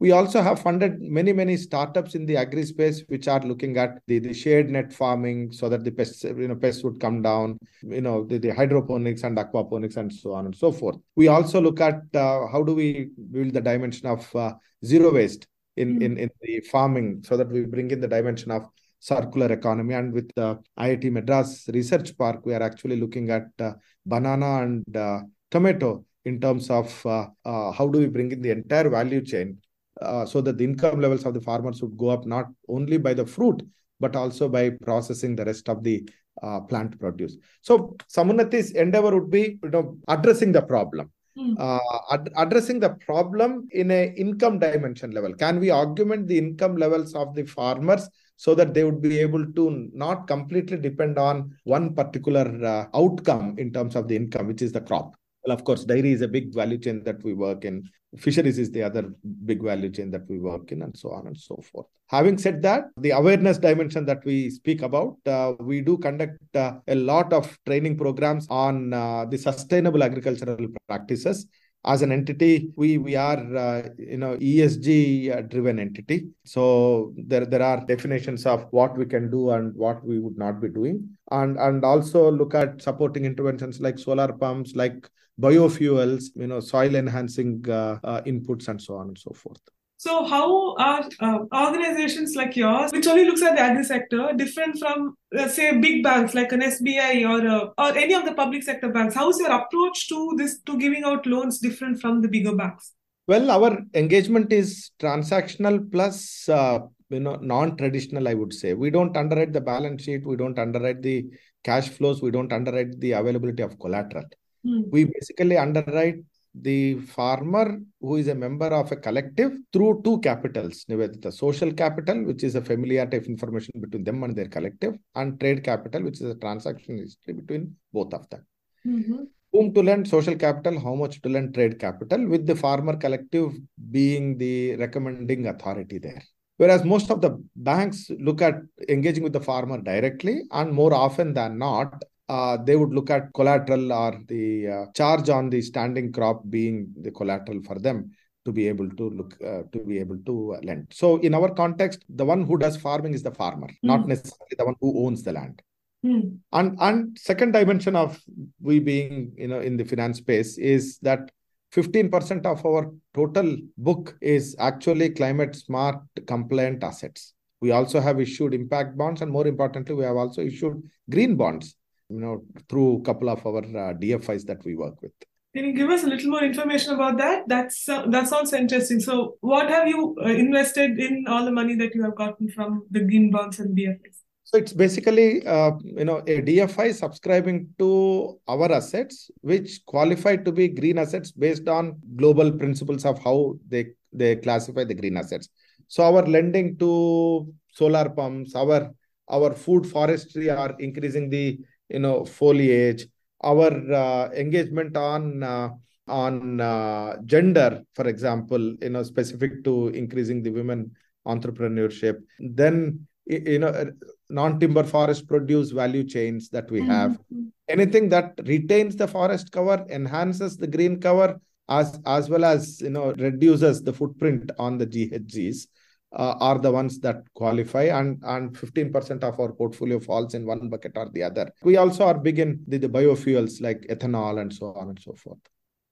We 0.00 0.12
also 0.12 0.40
have 0.40 0.62
funded 0.62 1.02
many, 1.02 1.34
many 1.34 1.58
startups 1.58 2.14
in 2.14 2.24
the 2.24 2.38
agri 2.38 2.64
space 2.64 3.04
which 3.08 3.28
are 3.28 3.40
looking 3.40 3.76
at 3.76 3.98
the, 4.06 4.18
the 4.18 4.32
shade 4.32 4.70
net 4.70 4.94
farming 4.94 5.52
so 5.52 5.68
that 5.68 5.84
the 5.84 5.90
pests, 5.90 6.24
you 6.24 6.48
know, 6.48 6.54
pests 6.54 6.82
would 6.82 6.98
come 6.98 7.20
down, 7.20 7.58
you 7.82 8.00
know, 8.00 8.24
the, 8.24 8.38
the 8.38 8.48
hydroponics 8.48 9.24
and 9.24 9.36
aquaponics 9.36 9.98
and 9.98 10.10
so 10.10 10.32
on 10.32 10.46
and 10.46 10.56
so 10.56 10.72
forth. 10.72 10.96
We 11.16 11.28
also 11.28 11.60
look 11.60 11.82
at 11.82 12.00
uh, 12.14 12.46
how 12.50 12.62
do 12.62 12.74
we 12.74 13.10
build 13.30 13.52
the 13.52 13.60
dimension 13.60 14.06
of 14.06 14.34
uh, 14.34 14.54
zero 14.82 15.12
waste 15.12 15.46
in, 15.76 15.98
mm. 15.98 16.02
in, 16.02 16.16
in 16.16 16.30
the 16.40 16.60
farming 16.60 17.22
so 17.22 17.36
that 17.36 17.50
we 17.50 17.66
bring 17.66 17.90
in 17.90 18.00
the 18.00 18.08
dimension 18.08 18.50
of 18.52 18.68
circular 19.00 19.52
economy. 19.52 19.92
And 19.92 20.14
with 20.14 20.34
the 20.34 20.60
IIT 20.78 21.12
Madras 21.12 21.68
Research 21.74 22.16
Park, 22.16 22.46
we 22.46 22.54
are 22.54 22.62
actually 22.62 22.98
looking 22.98 23.28
at 23.28 23.48
uh, 23.58 23.72
banana 24.06 24.62
and 24.62 24.96
uh, 24.96 25.20
tomato 25.50 26.06
in 26.24 26.38
terms 26.40 26.68
of 26.68 27.06
uh, 27.06 27.26
uh 27.46 27.72
how 27.72 27.88
do 27.88 27.98
we 27.98 28.06
bring 28.06 28.30
in 28.30 28.42
the 28.42 28.50
entire 28.50 28.90
value 28.90 29.24
chain 29.24 29.58
uh, 30.02 30.24
so 30.26 30.40
that 30.40 30.58
the 30.58 30.64
income 30.64 31.00
levels 31.00 31.24
of 31.24 31.34
the 31.34 31.40
farmers 31.40 31.82
would 31.82 31.96
go 31.96 32.08
up 32.08 32.26
not 32.26 32.46
only 32.68 32.98
by 32.98 33.14
the 33.14 33.26
fruit, 33.26 33.62
but 33.98 34.16
also 34.16 34.48
by 34.48 34.70
processing 34.70 35.36
the 35.36 35.44
rest 35.44 35.68
of 35.68 35.82
the 35.82 36.08
uh, 36.42 36.60
plant 36.60 36.98
produce. 36.98 37.36
So 37.60 37.96
Samunnati's 38.08 38.72
endeavor 38.72 39.18
would 39.18 39.30
be 39.30 39.58
you 39.62 39.70
know, 39.70 39.98
addressing 40.08 40.52
the 40.52 40.62
problem. 40.62 41.10
Mm. 41.38 41.80
Ad- 42.10 42.32
addressing 42.36 42.80
the 42.80 42.90
problem 43.06 43.68
in 43.70 43.90
a 43.92 44.12
income 44.16 44.58
dimension 44.58 45.12
level 45.12 45.32
can 45.32 45.60
we 45.60 45.70
augment 45.70 46.26
the 46.26 46.36
income 46.36 46.76
levels 46.76 47.14
of 47.14 47.36
the 47.36 47.44
farmers 47.44 48.08
so 48.40 48.54
that 48.54 48.72
they 48.72 48.84
would 48.84 49.02
be 49.02 49.18
able 49.18 49.44
to 49.52 49.90
not 49.92 50.26
completely 50.26 50.78
depend 50.78 51.18
on 51.18 51.54
one 51.64 51.94
particular 51.94 52.46
uh, 52.64 52.86
outcome 52.98 53.54
in 53.58 53.70
terms 53.70 53.94
of 53.94 54.08
the 54.08 54.16
income, 54.16 54.46
which 54.46 54.62
is 54.62 54.72
the 54.72 54.80
crop. 54.80 55.14
Well, 55.44 55.54
of 55.56 55.64
course, 55.64 55.84
dairy 55.84 56.12
is 56.12 56.20
a 56.20 56.28
big 56.28 56.54
value 56.54 56.78
chain 56.78 57.02
that 57.04 57.22
we 57.24 57.34
work 57.34 57.64
in. 57.64 57.88
Fisheries 58.18 58.58
is 58.58 58.70
the 58.70 58.82
other 58.82 59.14
big 59.46 59.62
value 59.62 59.90
chain 59.90 60.10
that 60.10 60.28
we 60.28 60.38
work 60.38 60.72
in, 60.72 60.82
and 60.82 60.96
so 60.96 61.10
on 61.12 61.28
and 61.28 61.36
so 61.36 61.62
forth. 61.72 61.86
Having 62.08 62.38
said 62.38 62.62
that, 62.62 62.84
the 62.96 63.10
awareness 63.10 63.56
dimension 63.56 64.04
that 64.06 64.24
we 64.24 64.50
speak 64.50 64.82
about, 64.82 65.16
uh, 65.26 65.52
we 65.60 65.80
do 65.80 65.96
conduct 65.96 66.38
uh, 66.56 66.74
a 66.88 66.94
lot 66.94 67.32
of 67.32 67.56
training 67.66 67.96
programs 67.96 68.46
on 68.50 68.92
uh, 68.92 69.24
the 69.26 69.38
sustainable 69.38 70.02
agricultural 70.02 70.66
practices 70.88 71.46
as 71.84 72.02
an 72.02 72.12
entity 72.12 72.70
we 72.76 72.98
we 72.98 73.16
are 73.16 73.56
uh, 73.56 73.88
you 73.96 74.18
know 74.18 74.36
esg 74.36 75.34
uh, 75.34 75.40
driven 75.42 75.78
entity 75.78 76.28
so 76.44 77.12
there 77.16 77.46
there 77.46 77.62
are 77.62 77.84
definitions 77.86 78.44
of 78.44 78.66
what 78.70 78.96
we 78.98 79.06
can 79.06 79.30
do 79.30 79.50
and 79.50 79.74
what 79.74 80.04
we 80.04 80.18
would 80.18 80.36
not 80.36 80.60
be 80.60 80.68
doing 80.68 81.08
and 81.30 81.58
and 81.58 81.82
also 81.84 82.30
look 82.30 82.54
at 82.54 82.82
supporting 82.82 83.24
interventions 83.24 83.80
like 83.80 83.98
solar 83.98 84.30
pumps 84.32 84.74
like 84.74 85.08
biofuels 85.40 86.24
you 86.36 86.46
know 86.46 86.60
soil 86.60 86.94
enhancing 86.94 87.64
uh, 87.68 87.98
uh 88.04 88.20
inputs 88.22 88.68
and 88.68 88.80
so 88.80 88.96
on 88.96 89.08
and 89.08 89.18
so 89.18 89.32
forth 89.32 89.60
so, 90.00 90.24
how 90.24 90.76
are 90.76 91.06
uh, 91.20 91.40
organizations 91.54 92.34
like 92.34 92.56
yours, 92.56 92.90
which 92.90 93.06
only 93.06 93.26
looks 93.26 93.42
at 93.42 93.56
the 93.56 93.60
agri 93.60 93.84
sector, 93.84 94.32
different 94.34 94.78
from, 94.78 95.14
let's 95.30 95.56
say, 95.56 95.76
big 95.76 96.02
banks 96.02 96.32
like 96.32 96.52
an 96.52 96.62
SBI 96.62 97.28
or 97.28 97.46
uh, 97.46 97.66
or 97.76 97.98
any 97.98 98.14
of 98.14 98.24
the 98.24 98.32
public 98.32 98.62
sector 98.62 98.88
banks? 98.88 99.14
How 99.14 99.28
is 99.28 99.38
your 99.38 99.50
approach 99.50 100.08
to 100.08 100.32
this 100.38 100.58
to 100.60 100.78
giving 100.78 101.04
out 101.04 101.26
loans 101.26 101.58
different 101.58 102.00
from 102.00 102.22
the 102.22 102.28
bigger 102.28 102.56
banks? 102.56 102.94
Well, 103.28 103.50
our 103.50 103.76
engagement 103.92 104.54
is 104.54 104.90
transactional 104.98 105.92
plus 105.92 106.48
uh, 106.48 106.78
you 107.10 107.20
know 107.20 107.36
non-traditional. 107.36 108.26
I 108.26 108.32
would 108.32 108.54
say 108.54 108.72
we 108.72 108.88
don't 108.88 109.14
underwrite 109.14 109.52
the 109.52 109.60
balance 109.60 110.04
sheet, 110.04 110.24
we 110.24 110.36
don't 110.36 110.58
underwrite 110.58 111.02
the 111.02 111.26
cash 111.62 111.90
flows, 111.90 112.22
we 112.22 112.30
don't 112.30 112.54
underwrite 112.54 112.98
the 113.00 113.12
availability 113.12 113.62
of 113.62 113.78
collateral. 113.78 114.24
Hmm. 114.64 114.82
We 114.90 115.04
basically 115.04 115.56
underwrite 115.56 116.20
the 116.54 116.98
farmer 117.00 117.80
who 118.00 118.16
is 118.16 118.28
a 118.28 118.34
member 118.34 118.66
of 118.66 118.90
a 118.90 118.96
collective 118.96 119.52
through 119.72 120.00
two 120.04 120.18
capitals 120.20 120.84
the 120.88 121.30
social 121.30 121.72
capital 121.72 122.24
which 122.24 122.42
is 122.42 122.56
a 122.56 122.60
familiarity 122.60 123.16
of 123.18 123.26
information 123.26 123.72
between 123.80 124.02
them 124.02 124.22
and 124.24 124.34
their 124.34 124.48
collective 124.48 124.94
and 125.14 125.38
trade 125.38 125.62
capital 125.62 126.02
which 126.02 126.20
is 126.20 126.28
a 126.28 126.34
transaction 126.36 126.98
history 126.98 127.34
between 127.34 127.74
both 127.92 128.12
of 128.12 128.28
them 128.30 128.44
mm-hmm. 128.84 129.22
whom 129.52 129.72
to 129.72 129.80
lend 129.80 130.08
social 130.08 130.34
capital 130.34 130.80
how 130.80 130.94
much 130.94 131.22
to 131.22 131.28
lend 131.28 131.54
trade 131.54 131.78
capital 131.78 132.26
with 132.26 132.46
the 132.46 132.56
farmer 132.56 132.96
collective 132.96 133.52
being 133.92 134.36
the 134.36 134.74
recommending 134.76 135.46
authority 135.46 135.98
there 135.98 136.22
whereas 136.56 136.84
most 136.84 137.10
of 137.12 137.20
the 137.20 137.40
banks 137.54 138.10
look 138.18 138.42
at 138.42 138.56
engaging 138.88 139.22
with 139.22 139.32
the 139.32 139.40
farmer 139.40 139.80
directly 139.80 140.42
and 140.50 140.72
more 140.72 140.92
often 140.92 141.32
than 141.32 141.58
not 141.58 142.02
uh, 142.30 142.56
they 142.66 142.76
would 142.76 142.92
look 142.96 143.10
at 143.10 143.32
collateral 143.34 143.92
or 143.92 144.12
the 144.28 144.68
uh, 144.68 144.84
charge 144.94 145.28
on 145.28 145.50
the 145.50 145.60
standing 145.60 146.12
crop 146.12 146.42
being 146.48 146.76
the 147.06 147.10
collateral 147.10 147.60
for 147.68 147.76
them 147.86 148.10
to 148.44 148.52
be 148.52 148.68
able 148.68 148.88
to 148.88 149.10
look 149.10 149.32
uh, 149.44 149.62
to 149.72 149.80
be 149.90 149.98
able 149.98 150.18
to 150.28 150.56
lend 150.62 150.86
so 150.90 151.16
in 151.28 151.34
our 151.34 151.50
context 151.62 152.04
the 152.20 152.24
one 152.24 152.42
who 152.44 152.56
does 152.56 152.76
farming 152.76 153.14
is 153.14 153.24
the 153.24 153.34
farmer 153.40 153.66
mm. 153.66 153.90
not 153.92 154.06
necessarily 154.06 154.56
the 154.56 154.64
one 154.64 154.76
who 154.80 155.04
owns 155.04 155.24
the 155.24 155.32
land 155.32 155.60
mm. 156.06 156.22
and 156.52 156.78
and 156.80 157.18
second 157.18 157.50
dimension 157.52 157.96
of 157.96 158.20
we 158.60 158.78
being 158.78 159.32
you 159.36 159.48
know 159.48 159.60
in 159.60 159.76
the 159.76 159.84
finance 159.84 160.18
space 160.18 160.56
is 160.56 160.98
that 160.98 161.30
15% 161.74 162.46
of 162.46 162.64
our 162.66 162.92
total 163.14 163.56
book 163.78 164.16
is 164.20 164.56
actually 164.58 165.10
climate 165.10 165.54
smart 165.54 165.98
compliant 166.26 166.82
assets 166.82 167.34
we 167.60 167.70
also 167.72 168.00
have 168.00 168.20
issued 168.20 168.54
impact 168.54 168.96
bonds 168.96 169.20
and 169.20 169.30
more 169.30 169.46
importantly 169.46 169.94
we 169.94 170.04
have 170.04 170.16
also 170.16 170.42
issued 170.42 170.82
green 171.10 171.36
bonds 171.36 171.76
you 172.10 172.20
know, 172.20 172.44
through 172.68 172.98
a 172.98 173.00
couple 173.02 173.30
of 173.30 173.44
our 173.46 173.58
uh, 173.58 173.94
DFIs 173.94 174.44
that 174.46 174.64
we 174.64 174.74
work 174.74 175.00
with. 175.00 175.12
Can 175.54 175.64
you 175.64 175.72
give 175.72 175.90
us 175.90 176.04
a 176.04 176.06
little 176.06 176.30
more 176.30 176.44
information 176.44 176.94
about 176.94 177.18
that? 177.18 177.42
That's 177.48 177.88
uh, 177.88 178.06
that 178.06 178.28
sounds 178.28 178.52
interesting. 178.52 179.00
So, 179.00 179.36
what 179.40 179.68
have 179.68 179.88
you 179.88 180.16
uh, 180.24 180.28
invested 180.28 180.98
in 180.98 181.24
all 181.26 181.44
the 181.44 181.50
money 181.50 181.74
that 181.76 181.94
you 181.94 182.02
have 182.04 182.14
gotten 182.14 182.48
from 182.48 182.86
the 182.90 183.00
green 183.00 183.30
bonds 183.30 183.58
and 183.58 183.76
DFIs? 183.76 184.22
So 184.50 184.58
it's 184.58 184.72
basically, 184.72 185.46
uh, 185.46 185.72
you 185.84 186.04
know, 186.04 186.18
a 186.26 186.42
DFI 186.42 186.92
subscribing 186.92 187.68
to 187.78 188.36
our 188.48 188.72
assets, 188.72 189.30
which 189.42 189.84
qualify 189.86 190.36
to 190.36 190.50
be 190.50 190.66
green 190.66 190.98
assets 190.98 191.30
based 191.30 191.68
on 191.68 192.00
global 192.16 192.50
principles 192.50 193.04
of 193.04 193.22
how 193.22 193.54
they 193.68 193.92
they 194.12 194.34
classify 194.36 194.82
the 194.82 194.94
green 194.94 195.16
assets. 195.16 195.48
So 195.86 196.02
our 196.02 196.26
lending 196.26 196.76
to 196.78 197.52
solar 197.72 198.08
pumps, 198.08 198.56
our 198.56 198.90
our 199.28 199.54
food 199.54 199.86
forestry 199.86 200.50
are 200.50 200.74
increasing 200.80 201.30
the 201.30 201.60
you 201.90 201.98
know 201.98 202.24
foliage 202.24 203.06
our 203.42 203.70
uh, 203.92 204.30
engagement 204.32 204.96
on 204.96 205.42
uh, 205.42 205.68
on 206.08 206.60
uh, 206.60 207.16
gender 207.24 207.82
for 207.94 208.08
example 208.08 208.76
you 208.80 208.90
know 208.90 209.02
specific 209.02 209.64
to 209.64 209.88
increasing 209.88 210.42
the 210.42 210.50
women 210.50 210.90
entrepreneurship. 211.26 212.16
Then 212.38 213.06
you 213.26 213.58
know 213.58 213.68
uh, 213.68 213.86
non-timber 214.28 214.84
forest 214.84 215.28
produce 215.28 215.70
value 215.70 216.04
chains 216.04 216.48
that 216.50 216.70
we 216.70 216.80
have. 216.82 217.12
Mm-hmm. 217.12 217.48
anything 217.68 218.08
that 218.08 218.32
retains 218.46 218.96
the 218.96 219.06
forest 219.06 219.52
cover 219.52 219.86
enhances 219.88 220.56
the 220.56 220.66
green 220.66 221.00
cover 221.00 221.40
as 221.68 222.00
as 222.04 222.28
well 222.28 222.44
as 222.44 222.80
you 222.80 222.90
know 222.90 223.12
reduces 223.12 223.82
the 223.82 223.92
footprint 223.92 224.50
on 224.58 224.78
the 224.78 224.86
ghgs 224.86 225.66
are 226.12 226.58
the 226.58 226.70
ones 226.70 226.98
that 227.00 227.22
qualify 227.34 227.84
and 227.84 228.20
and 228.24 228.54
15% 228.56 229.22
of 229.22 229.38
our 229.38 229.52
portfolio 229.52 230.00
falls 230.00 230.34
in 230.34 230.44
one 230.46 230.68
bucket 230.68 230.92
or 230.96 231.08
the 231.12 231.22
other. 231.22 231.50
We 231.62 231.76
also 231.76 232.06
are 232.06 232.18
big 232.18 232.38
in 232.38 232.64
the, 232.66 232.78
the 232.78 232.88
biofuels 232.88 233.60
like 233.60 233.86
ethanol 233.88 234.40
and 234.40 234.52
so 234.52 234.74
on 234.74 234.88
and 234.88 235.00
so 235.00 235.14
forth. 235.14 235.38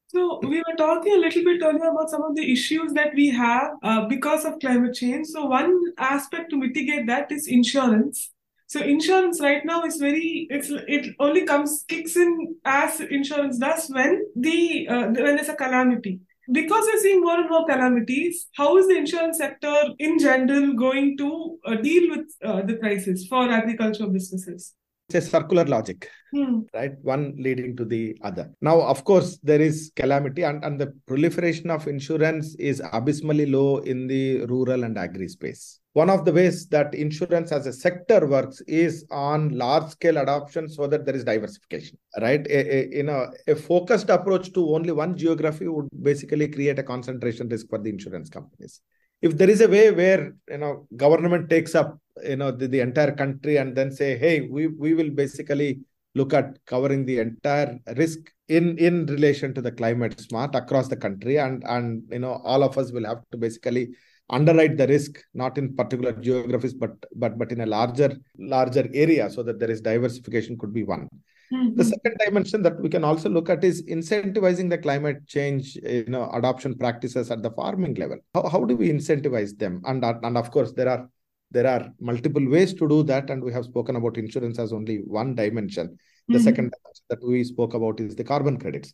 So 0.08 0.40
we 0.42 0.58
were 0.58 0.76
talking 0.76 1.12
a 1.12 1.18
little 1.18 1.44
bit 1.44 1.62
earlier 1.62 1.90
about 1.90 2.08
some 2.08 2.22
of 2.22 2.34
the 2.34 2.50
issues 2.50 2.94
that 2.94 3.14
we 3.14 3.28
have 3.28 3.72
uh, 3.82 4.06
because 4.06 4.46
of 4.46 4.58
climate 4.58 4.94
change. 4.94 5.26
So 5.26 5.44
one 5.44 5.78
aspect 5.98 6.50
to 6.50 6.56
mitigate 6.56 7.06
that 7.08 7.30
is 7.30 7.46
insurance. 7.46 8.32
So 8.68 8.80
insurance 8.80 9.40
right 9.40 9.64
now 9.64 9.84
is 9.84 9.96
very 9.96 10.46
it's 10.50 10.70
it 10.70 11.14
only 11.20 11.44
comes 11.44 11.84
kicks 11.88 12.16
in 12.16 12.56
as 12.64 13.00
insurance 13.00 13.58
does 13.58 13.88
when 13.88 14.22
the 14.34 14.88
uh, 14.88 15.06
when 15.06 15.36
there's 15.36 15.48
a 15.48 15.54
calamity 15.54 16.20
because 16.50 16.84
we're 16.86 17.00
seeing 17.00 17.20
more 17.20 17.38
and 17.38 17.50
more 17.50 17.66
calamities, 17.66 18.46
how 18.56 18.76
is 18.78 18.88
the 18.88 18.96
insurance 18.96 19.38
sector 19.38 19.74
in 19.98 20.18
general 20.18 20.74
going 20.74 21.16
to 21.18 21.58
uh, 21.66 21.74
deal 21.76 22.16
with 22.16 22.26
uh, 22.44 22.62
the 22.62 22.76
crisis 22.76 23.26
for 23.26 23.50
agricultural 23.50 24.10
businesses? 24.10 24.74
It's 25.10 25.26
a 25.26 25.30
circular 25.30 25.64
logic, 25.64 26.10
Hmm. 26.32 26.60
right? 26.74 26.92
One 27.00 27.34
leading 27.38 27.74
to 27.78 27.86
the 27.86 28.18
other. 28.20 28.50
Now, 28.60 28.82
of 28.82 29.04
course, 29.04 29.38
there 29.42 29.60
is 29.60 29.90
calamity, 29.96 30.42
and, 30.42 30.62
and 30.62 30.78
the 30.78 30.88
proliferation 31.06 31.70
of 31.70 31.88
insurance 31.88 32.54
is 32.56 32.82
abysmally 32.92 33.46
low 33.46 33.78
in 33.78 34.06
the 34.06 34.44
rural 34.44 34.84
and 34.84 34.98
agri 34.98 35.28
space. 35.28 35.80
One 35.94 36.10
of 36.10 36.26
the 36.26 36.32
ways 36.34 36.66
that 36.68 36.94
insurance 36.94 37.52
as 37.52 37.66
a 37.66 37.72
sector 37.72 38.26
works 38.26 38.60
is 38.66 39.06
on 39.10 39.56
large 39.56 39.88
scale 39.92 40.18
adoption 40.18 40.68
so 40.68 40.86
that 40.86 41.06
there 41.06 41.16
is 41.16 41.24
diversification, 41.24 41.96
right? 42.20 42.46
A, 42.46 42.76
a, 42.76 42.96
you 42.98 43.02
know, 43.04 43.32
a 43.46 43.54
focused 43.56 44.10
approach 44.10 44.52
to 44.52 44.74
only 44.74 44.92
one 44.92 45.16
geography 45.16 45.68
would 45.68 45.88
basically 46.02 46.48
create 46.48 46.78
a 46.78 46.82
concentration 46.82 47.48
risk 47.48 47.70
for 47.70 47.78
the 47.78 47.88
insurance 47.88 48.28
companies. 48.28 48.82
If 49.22 49.38
there 49.38 49.50
is 49.50 49.62
a 49.62 49.68
way 49.68 49.90
where 49.90 50.34
you 50.48 50.58
know 50.58 50.86
government 50.94 51.48
takes 51.50 51.74
up 51.74 51.98
you 52.24 52.36
know 52.36 52.50
the, 52.50 52.68
the 52.68 52.80
entire 52.80 53.12
country 53.12 53.56
and 53.56 53.76
then 53.76 53.90
say, 53.90 54.16
hey, 54.16 54.42
we 54.42 54.66
we 54.68 54.94
will 54.94 55.10
basically 55.10 55.80
look 56.14 56.32
at 56.32 56.58
covering 56.66 57.04
the 57.04 57.18
entire 57.18 57.78
risk 57.96 58.18
in 58.48 58.76
in 58.78 59.06
relation 59.06 59.54
to 59.54 59.60
the 59.60 59.72
climate 59.72 60.18
smart 60.20 60.54
across 60.54 60.88
the 60.88 60.96
country. 60.96 61.38
And 61.38 61.62
and 61.66 62.02
you 62.10 62.18
know 62.20 62.40
all 62.44 62.62
of 62.62 62.78
us 62.78 62.92
will 62.92 63.06
have 63.06 63.22
to 63.32 63.38
basically 63.38 63.90
underwrite 64.30 64.76
the 64.76 64.86
risk 64.86 65.18
not 65.32 65.56
in 65.56 65.74
particular 65.74 66.12
geographies 66.12 66.74
but 66.74 66.90
but 67.16 67.38
but 67.38 67.50
in 67.50 67.62
a 67.62 67.66
larger 67.66 68.14
larger 68.38 68.86
area 68.92 69.30
so 69.30 69.42
that 69.42 69.58
there 69.58 69.70
is 69.70 69.80
diversification 69.80 70.58
could 70.58 70.72
be 70.72 70.84
one. 70.84 71.08
Mhm. 71.50 71.76
the 71.76 71.84
second 71.84 72.14
dimension 72.22 72.62
that 72.62 72.78
we 72.78 72.90
can 72.90 73.04
also 73.04 73.30
look 73.30 73.48
at 73.48 73.64
is 73.64 73.82
incentivizing 73.86 74.68
the 74.68 74.76
climate 74.76 75.26
change 75.26 75.76
you 75.76 76.04
know 76.08 76.28
adoption 76.34 76.76
practices 76.76 77.30
at 77.30 77.42
the 77.42 77.50
farming 77.52 77.94
level. 77.94 78.18
How, 78.34 78.48
how 78.48 78.64
do 78.64 78.76
we 78.76 78.90
incentivize 78.90 79.56
them? 79.56 79.80
And 79.86 80.04
and 80.04 80.36
of 80.36 80.50
course 80.50 80.72
there 80.72 80.90
are 80.90 81.08
there 81.50 81.66
are 81.66 81.92
multiple 82.00 82.46
ways 82.54 82.74
to 82.74 82.88
do 82.88 83.02
that 83.10 83.30
and 83.30 83.42
we 83.42 83.52
have 83.52 83.64
spoken 83.64 83.96
about 83.96 84.16
insurance 84.18 84.58
as 84.58 84.72
only 84.72 84.96
one 85.20 85.34
dimension 85.34 85.86
the 86.28 86.38
Mhm. 86.38 86.44
second 86.48 86.66
dimension 86.74 87.04
that 87.12 87.22
we 87.32 87.42
spoke 87.52 87.74
about 87.78 88.00
is 88.06 88.14
the 88.20 88.24
carbon 88.32 88.56
credits 88.62 88.92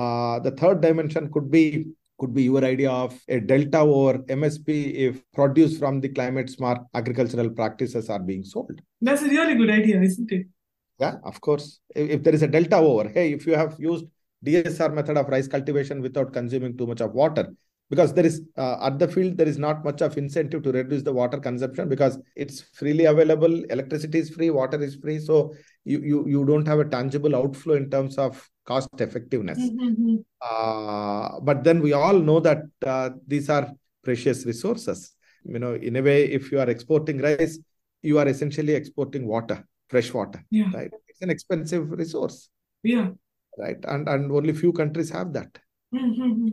uh, 0.00 0.38
the 0.46 0.50
third 0.62 0.80
dimension 0.86 1.30
could 1.36 1.50
be 1.50 1.64
could 2.20 2.32
be 2.38 2.44
your 2.44 2.64
idea 2.64 2.90
of 2.90 3.14
a 3.28 3.40
delta 3.52 3.78
over 3.78 4.12
msp 4.40 4.68
if 5.06 5.22
produce 5.38 5.72
from 5.78 6.00
the 6.04 6.08
climate 6.18 6.48
smart 6.56 6.80
agricultural 6.94 7.50
practices 7.60 8.08
are 8.16 8.22
being 8.30 8.44
sold 8.44 8.76
That's 9.06 9.22
a 9.22 9.28
really 9.36 9.54
good 9.60 9.70
idea, 9.70 10.00
isn't 10.08 10.30
it? 10.36 10.46
yeah, 11.00 11.16
of 11.30 11.40
course. 11.46 11.80
If, 11.94 12.10
if 12.16 12.22
there 12.22 12.34
is 12.34 12.42
a 12.42 12.48
delta 12.56 12.76
over, 12.76 13.08
hey, 13.16 13.32
if 13.32 13.46
you 13.48 13.54
have 13.62 13.72
used 13.78 14.04
DSR 14.46 14.90
method 14.98 15.16
of 15.16 15.28
rice 15.34 15.48
cultivation 15.48 16.00
without 16.06 16.32
consuming 16.32 16.76
too 16.78 16.86
much 16.86 17.00
of 17.06 17.12
water, 17.12 17.44
because 17.90 18.12
there 18.12 18.26
is 18.26 18.42
uh, 18.56 18.76
at 18.82 18.98
the 18.98 19.06
field 19.06 19.36
there 19.36 19.48
is 19.48 19.58
not 19.58 19.84
much 19.84 20.00
of 20.00 20.16
incentive 20.16 20.62
to 20.62 20.72
reduce 20.72 21.02
the 21.02 21.12
water 21.12 21.38
consumption 21.38 21.88
because 21.88 22.18
it's 22.36 22.60
freely 22.60 23.04
available, 23.04 23.62
electricity 23.64 24.18
is 24.18 24.30
free, 24.30 24.50
water 24.50 24.82
is 24.82 24.96
free, 24.96 25.18
so 25.18 25.54
you 25.84 26.00
you 26.00 26.26
you 26.26 26.44
don't 26.44 26.66
have 26.66 26.78
a 26.78 26.84
tangible 26.84 27.36
outflow 27.36 27.74
in 27.74 27.90
terms 27.90 28.16
of 28.18 28.48
cost 28.64 28.88
effectiveness. 28.98 29.58
Mhm. 29.58 30.24
Uh, 30.40 31.40
but 31.40 31.64
then 31.64 31.80
we 31.80 31.92
all 31.92 32.18
know 32.18 32.40
that 32.40 32.62
uh, 32.86 33.10
these 33.26 33.48
are 33.48 33.70
precious 34.02 34.44
resources. 34.46 35.14
You 35.44 35.58
know, 35.58 35.74
in 35.74 35.96
a 35.96 36.02
way, 36.02 36.24
if 36.24 36.50
you 36.50 36.58
are 36.58 36.68
exporting 36.70 37.18
rice, 37.18 37.58
you 38.02 38.18
are 38.18 38.28
essentially 38.28 38.72
exporting 38.74 39.26
water, 39.26 39.66
fresh 39.88 40.12
water 40.12 40.42
Yeah, 40.50 40.70
right 40.74 40.90
it's 41.08 41.20
an 41.22 41.30
expensive 41.30 41.90
resource 41.90 42.48
yeah. 42.82 43.08
right 43.58 43.76
and 43.84 44.08
and 44.08 44.32
only 44.32 44.52
few 44.52 44.72
countries 44.72 45.10
have 45.10 45.32
that 45.34 45.58
Mhm. 45.92 46.52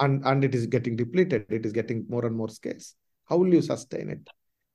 And 0.00 0.24
and 0.24 0.44
it 0.44 0.54
is 0.54 0.66
getting 0.66 0.96
depleted 0.96 1.46
it 1.48 1.64
is 1.64 1.72
getting 1.72 2.06
more 2.08 2.24
and 2.26 2.36
more 2.36 2.48
scarce. 2.48 2.94
How 3.28 3.36
will 3.36 3.52
you 3.52 3.62
sustain 3.62 4.10
it? 4.10 4.28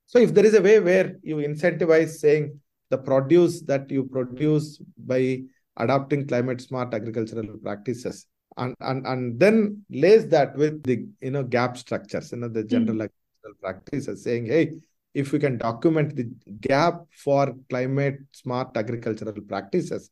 So 0.05 0.19
if 0.19 0.33
there 0.33 0.45
is 0.45 0.53
a 0.53 0.61
way 0.61 0.79
where 0.79 1.15
you 1.23 1.37
incentivize 1.37 2.09
saying 2.09 2.59
the 2.89 2.97
produce 2.97 3.61
that 3.63 3.89
you 3.89 4.05
produce 4.05 4.79
by 4.97 5.41
adopting 5.77 6.27
climate 6.27 6.61
smart 6.61 6.93
agricultural 6.93 7.57
practices 7.61 8.27
and 8.57 8.75
and 8.79 9.05
and 9.05 9.39
then 9.39 9.83
lays 9.89 10.27
that 10.27 10.55
with 10.55 10.83
the 10.83 11.05
you 11.21 11.31
know 11.31 11.43
gap 11.43 11.77
structures 11.77 12.31
you 12.31 12.37
know 12.37 12.47
the 12.47 12.63
general 12.63 12.95
hmm. 12.95 13.07
agricultural 13.07 13.55
practices 13.61 14.23
saying 14.23 14.45
hey 14.45 14.71
if 15.13 15.31
we 15.31 15.39
can 15.39 15.57
document 15.57 16.15
the 16.15 16.29
gap 16.61 17.01
for 17.23 17.53
climate 17.69 18.19
smart 18.31 18.75
agricultural 18.77 19.33
practices 19.47 20.09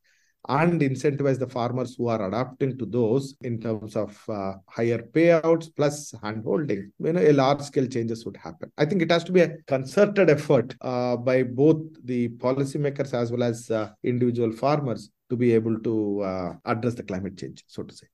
and 0.49 0.81
incentivize 0.81 1.39
the 1.39 1.47
farmers 1.47 1.95
who 1.95 2.07
are 2.07 2.27
adapting 2.27 2.77
to 2.77 2.85
those 2.85 3.35
in 3.41 3.59
terms 3.59 3.95
of 3.95 4.17
uh, 4.29 4.53
higher 4.67 4.99
payouts 4.99 5.69
plus 5.75 6.11
handholding. 6.23 6.91
You 6.99 7.13
know 7.13 7.21
a 7.21 7.33
large 7.33 7.61
scale 7.61 7.87
changes 7.87 8.25
would 8.25 8.37
happen. 8.37 8.71
I 8.77 8.85
think 8.85 9.01
it 9.01 9.11
has 9.11 9.23
to 9.25 9.31
be 9.31 9.41
a 9.41 9.57
concerted 9.67 10.29
effort 10.29 10.75
uh, 10.81 11.17
by 11.17 11.43
both 11.43 11.81
the 12.03 12.29
policymakers 12.29 13.13
as 13.13 13.31
well 13.31 13.43
as 13.43 13.69
uh, 13.71 13.89
individual 14.03 14.51
farmers 14.51 15.09
to 15.29 15.35
be 15.35 15.53
able 15.53 15.79
to 15.79 16.21
uh, 16.21 16.53
address 16.65 16.95
the 16.95 17.03
climate 17.03 17.37
change 17.37 17.63
so 17.67 17.83
to 17.83 17.93
say. 17.93 18.07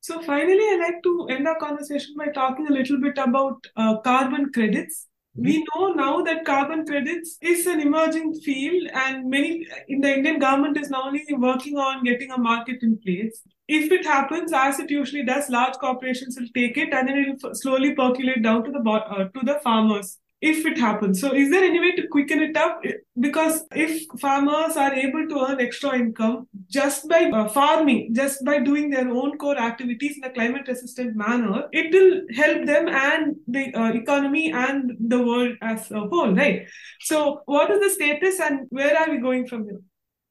So 0.00 0.22
finally, 0.22 0.54
I'd 0.54 0.78
like 0.80 1.02
to 1.02 1.26
end 1.30 1.48
our 1.48 1.58
conversation 1.58 2.14
by 2.16 2.26
talking 2.26 2.68
a 2.68 2.72
little 2.72 3.00
bit 3.00 3.18
about 3.18 3.66
uh, 3.76 3.96
carbon 4.02 4.52
credits. 4.52 5.08
We 5.36 5.64
know 5.74 5.88
now 5.88 6.22
that 6.22 6.44
carbon 6.46 6.86
credits 6.86 7.36
is 7.42 7.66
an 7.66 7.80
emerging 7.80 8.34
field, 8.40 8.88
and 8.94 9.28
many 9.28 9.66
in 9.88 10.00
the 10.00 10.14
Indian 10.16 10.38
government 10.38 10.78
is 10.78 10.88
now 10.88 11.02
only 11.06 11.24
working 11.30 11.76
on 11.76 12.04
getting 12.04 12.30
a 12.30 12.38
market 12.38 12.82
in 12.82 12.98
place. 12.98 13.42
If 13.68 13.92
it 13.92 14.06
happens, 14.06 14.52
as 14.52 14.78
it 14.78 14.90
usually 14.90 15.24
does, 15.24 15.50
large 15.50 15.74
corporations 15.74 16.38
will 16.40 16.48
take 16.54 16.78
it, 16.78 16.94
and 16.94 17.08
then 17.08 17.18
it 17.18 17.42
will 17.42 17.54
slowly 17.54 17.94
percolate 17.94 18.42
down 18.42 18.64
to 18.64 18.70
the 18.70 18.80
uh, 18.90 19.28
to 19.28 19.40
the 19.44 19.60
farmers. 19.62 20.18
If 20.48 20.64
it 20.64 20.78
happens, 20.78 21.20
so 21.20 21.34
is 21.34 21.50
there 21.50 21.64
any 21.64 21.80
way 21.80 21.92
to 21.96 22.06
quicken 22.06 22.40
it 22.40 22.56
up? 22.56 22.82
Because 23.18 23.64
if 23.72 24.06
farmers 24.20 24.76
are 24.76 24.94
able 24.94 25.26
to 25.30 25.40
earn 25.46 25.60
extra 25.60 25.98
income 25.98 26.46
just 26.68 27.08
by 27.08 27.22
uh, 27.24 27.48
farming, 27.48 28.14
just 28.14 28.44
by 28.44 28.60
doing 28.60 28.90
their 28.90 29.08
own 29.08 29.38
core 29.38 29.58
activities 29.58 30.18
in 30.18 30.24
a 30.24 30.32
climate 30.32 30.68
resistant 30.68 31.16
manner, 31.16 31.64
it 31.72 31.92
will 31.92 32.22
help 32.42 32.64
them 32.66 32.88
and 32.88 33.34
the 33.48 33.74
uh, 33.74 33.92
economy 33.92 34.52
and 34.52 34.92
the 35.00 35.20
world 35.20 35.56
as 35.62 35.90
a 35.90 36.00
whole, 36.00 36.32
right? 36.34 36.68
So, 37.00 37.42
what 37.46 37.70
is 37.70 37.80
the 37.80 37.90
status 37.90 38.38
and 38.38 38.66
where 38.70 38.96
are 38.96 39.10
we 39.10 39.18
going 39.18 39.48
from 39.48 39.64
here? 39.64 39.80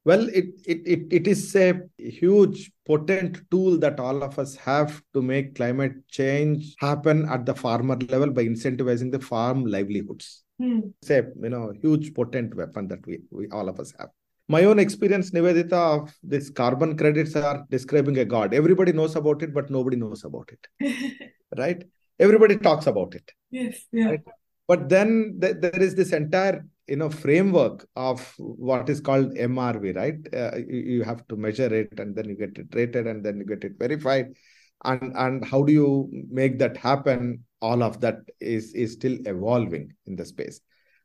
Well, 0.06 0.30
it, 0.30 0.46
it, 0.66 0.82
it, 0.86 1.08
it 1.10 1.28
is 1.28 1.56
a 1.56 1.82
huge, 1.98 2.72
potent 2.86 3.40
tool 3.50 3.80
that 3.80 4.00
all 4.00 4.22
of 4.22 4.38
us 4.38 4.56
have 4.58 5.02
to 5.16 5.22
make 5.22 5.56
climate 5.56 5.94
change 6.08 6.76
happen 6.80 7.28
at 7.28 7.48
the 7.48 7.56
farmer 7.56 7.98
level 8.10 8.30
by 8.30 8.46
incentivizing 8.46 9.12
the 9.12 9.20
farm 9.20 9.66
livelihoods. 9.66 10.44
Hmm. 10.60 10.82
It's 11.02 11.10
a 11.10 11.26
you 11.42 11.50
know 11.50 11.74
huge, 11.82 12.14
potent 12.14 12.56
weapon 12.56 12.88
that 12.90 13.06
we, 13.08 13.22
we 13.32 13.48
all 13.50 13.68
of 13.68 13.80
us 13.80 13.94
have. 14.00 14.10
My 14.48 14.66
own 14.66 14.78
experience, 14.78 15.32
Nivedita, 15.32 15.74
of 15.74 16.16
this 16.22 16.52
carbon 16.52 16.96
credits 16.96 17.36
are 17.36 17.66
describing 17.72 18.20
a 18.20 18.26
god. 18.26 18.54
Everybody 18.54 18.94
knows 18.94 19.16
about 19.16 19.42
it, 19.42 19.56
but 19.56 19.72
nobody 19.72 19.98
knows 19.98 20.24
about 20.24 20.52
it, 20.52 21.32
right? 21.58 21.84
Everybody 22.20 22.58
talks 22.58 22.86
about 22.86 23.16
it. 23.16 23.32
yes, 23.50 23.86
yeah. 23.92 24.10
Right. 24.10 24.22
But 24.68 24.88
then 24.88 25.40
th- 25.42 25.58
there 25.60 25.82
is 25.82 25.96
this 25.96 26.14
entire 26.14 26.64
you 26.88 26.96
know 26.96 27.10
framework 27.10 27.88
of 27.96 28.34
what 28.38 28.90
is 28.90 29.02
called 29.02 29.34
MRV, 29.36 29.96
right? 29.96 30.34
Uh, 30.34 30.58
you, 30.58 30.98
you 30.98 31.04
have 31.04 31.28
to 31.28 31.36
measure 31.36 31.74
it, 31.74 32.00
and 32.00 32.16
then 32.16 32.30
you 32.30 32.36
get 32.36 32.58
it 32.58 32.68
rated, 32.74 33.08
and 33.08 33.24
then 33.24 33.38
you 33.38 33.46
get 33.46 33.64
it 33.64 33.74
verified, 33.80 34.28
and 34.84 35.14
and 35.16 35.46
how 35.46 35.64
do 35.64 35.74
you 35.74 36.10
make 36.30 36.60
that 36.60 36.78
happen? 36.78 37.44
All 37.62 37.82
of 37.84 38.00
that 38.02 38.18
is 38.40 38.74
is 38.74 38.94
still 38.94 39.18
evolving 39.26 39.94
in 40.06 40.16
the 40.16 40.26
space. 40.26 40.62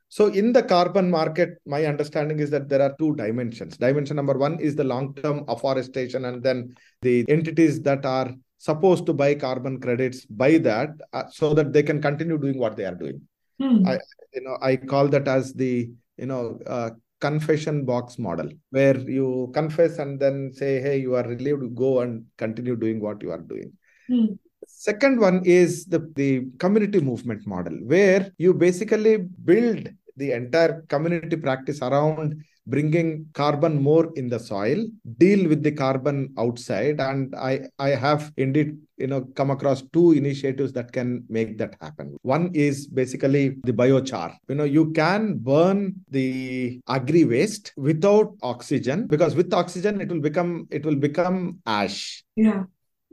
So 0.09 0.27
in 0.27 0.53
the 0.53 0.65
carbon 0.65 1.09
market, 1.09 1.59
my 1.67 1.85
understanding 1.87 2.41
is 2.41 2.51
that 2.51 2.69
there 2.69 2.83
are 2.83 2.97
two 2.99 3.15
dimensions. 3.15 3.77
Dimension 3.77 4.17
number 4.17 4.37
one 4.37 4.59
is 4.59 4.75
the 4.75 4.83
long-term 4.83 5.45
afforestation, 5.47 6.25
and 6.25 6.43
then 6.43 6.75
the 7.03 7.25
entities 7.29 7.81
that 7.83 8.05
are 8.05 8.35
supposed 8.59 9.07
to 9.07 9.15
buy 9.15 9.35
carbon 9.35 9.81
credits 9.81 10.27
buy 10.27 10.59
that 10.59 10.91
uh, 11.15 11.25
so 11.31 11.55
that 11.55 11.73
they 11.73 11.83
can 11.83 12.03
continue 12.03 12.37
doing 12.37 12.59
what 12.59 12.77
they 12.77 12.85
are 12.85 12.95
doing. 12.95 13.21
Hmm. 13.61 13.87
I 13.87 13.99
you 14.35 14.43
know 14.43 14.57
I 14.63 14.77
call 14.77 15.09
that 15.09 15.29
as 15.29 15.53
the 15.53 15.91
you 16.17 16.27
know 16.27 16.59
uh, 16.67 16.91
confession 17.21 17.85
box 17.85 18.19
model 18.19 18.49
where 18.71 18.99
you 18.99 19.51
confess 19.53 19.99
and 19.99 20.19
then 20.19 20.53
say 20.55 20.81
hey 20.81 20.97
you 20.99 21.15
are 21.15 21.27
relieved 21.29 21.75
go 21.75 22.01
and 22.01 22.25
continue 22.39 22.77
doing 22.77 23.01
what 23.01 23.23
you 23.23 23.31
are 23.31 23.45
doing 23.53 23.73
Hmm. 24.09 24.27
second 24.67 25.21
one 25.21 25.43
is 25.45 25.85
the 25.87 26.01
the 26.17 26.47
community 26.59 27.01
movement 27.01 27.47
model 27.47 27.77
where 27.93 28.33
you 28.39 28.55
basically 28.55 29.19
build 29.51 29.89
the 30.17 30.33
entire 30.33 30.83
community 30.89 31.37
practice 31.37 31.81
around 31.83 32.43
bringing 32.71 33.27
carbon 33.35 33.83
more 33.83 34.13
in 34.15 34.29
the 34.29 34.39
soil 34.39 34.87
deal 35.19 35.49
with 35.49 35.63
the 35.63 35.73
carbon 35.73 36.33
outside. 36.39 37.01
And 37.01 37.35
i 37.35 37.61
i 37.79 37.91
have 37.91 38.33
indeed 38.37 38.79
you 38.97 39.07
know 39.07 39.23
come 39.39 39.51
across 39.51 39.83
two 39.93 40.13
initiatives 40.13 40.73
that 40.73 40.93
can 40.93 41.25
make 41.29 41.59
that 41.59 41.77
happen. 41.81 42.17
One 42.23 42.51
is 42.55 42.87
basically 42.87 43.57
the 43.65 43.73
biochar. 43.73 44.37
You 44.49 44.55
know 44.55 44.65
you 44.79 44.93
can 44.93 45.39
burn 45.39 45.95
the 46.11 46.81
agri 46.89 47.25
waste 47.25 47.73
without 47.77 48.35
oxygen 48.43 49.07
because 49.07 49.35
with 49.35 49.53
oxygen 49.53 50.01
it 50.01 50.09
will 50.09 50.21
become 50.21 50.69
it 50.71 50.85
will 50.85 51.01
become 51.09 51.59
ash. 51.67 52.23
Yeah. 52.37 52.65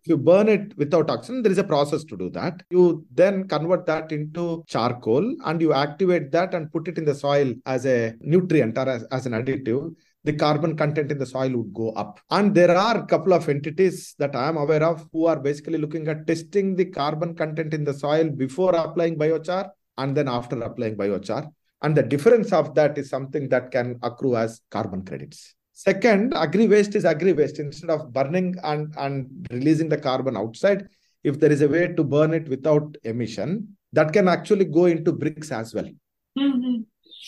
If 0.08 0.12
you 0.12 0.18
burn 0.20 0.48
it 0.48 0.78
without 0.78 1.10
oxygen, 1.10 1.44
there 1.44 1.52
is 1.52 1.58
a 1.58 1.66
process 1.66 2.06
to 2.06 2.16
do 2.16 2.30
that. 2.30 2.64
You 2.70 3.06
then 3.14 3.46
convert 3.50 3.86
that 3.88 4.14
into 4.14 4.64
charcoal 4.66 5.36
and 5.44 5.60
you 5.60 5.74
activate 5.74 6.32
that 6.32 6.54
and 6.54 6.72
put 6.72 6.88
it 6.88 6.98
in 6.98 7.04
the 7.04 7.14
soil 7.14 7.54
as 7.66 7.86
a 7.86 8.16
nutrient 8.22 8.78
or 8.78 8.88
as, 8.88 9.04
as 9.12 9.26
an 9.26 9.34
additive 9.34 9.94
the 10.24 10.32
carbon 10.32 10.78
content 10.78 11.12
in 11.12 11.18
the 11.18 11.26
soil 11.26 11.50
would 11.58 11.74
go 11.74 11.90
up. 11.92 12.22
And 12.30 12.56
there 12.56 12.74
are 12.74 13.00
a 13.00 13.06
couple 13.06 13.34
of 13.34 13.50
entities 13.50 14.16
that 14.18 14.34
I 14.34 14.48
am 14.48 14.56
aware 14.56 14.84
of 14.84 15.06
who 15.12 15.26
are 15.26 15.40
basically 15.42 15.78
looking 15.78 16.08
at 16.08 16.26
testing 16.26 16.78
the 16.78 16.86
carbon 16.86 17.36
content 17.36 17.74
in 17.74 17.84
the 17.84 17.94
soil 17.94 18.30
before 18.30 18.76
applying 18.76 19.18
biochar 19.18 19.72
and 19.98 20.16
then 20.16 20.30
after 20.30 20.58
applying 20.62 20.96
biochar. 20.96 21.52
And 21.82 21.98
the 21.98 22.04
difference 22.04 22.54
of 22.54 22.76
that 22.76 22.98
is 22.98 23.10
something 23.10 23.50
that 23.50 23.72
can 23.72 24.00
accrue 24.02 24.38
as 24.38 24.62
carbon 24.72 25.04
credits. 25.04 25.54
Second, 25.78 26.34
agri 26.34 26.68
waste 26.68 26.96
is 26.96 27.06
agri 27.06 27.34
waste. 27.34 27.60
Instead 27.60 27.92
of 27.92 28.12
burning 28.12 28.56
and, 28.64 28.92
and 28.98 29.48
releasing 29.52 29.88
the 29.88 29.98
carbon 29.98 30.36
outside, 30.36 30.88
if 31.24 31.40
there 31.40 31.52
is 31.52 31.62
a 31.62 31.68
way 31.68 31.94
to 31.94 32.04
burn 32.04 32.34
it 32.34 32.50
without 32.50 32.98
emission, 33.04 33.78
that 33.94 34.12
can 34.12 34.28
actually 34.28 34.66
go 34.66 34.86
into 34.86 35.12
bricks 35.12 35.52
as 35.52 35.76
well. 35.76 35.88
Mm-hmm. 36.36 36.82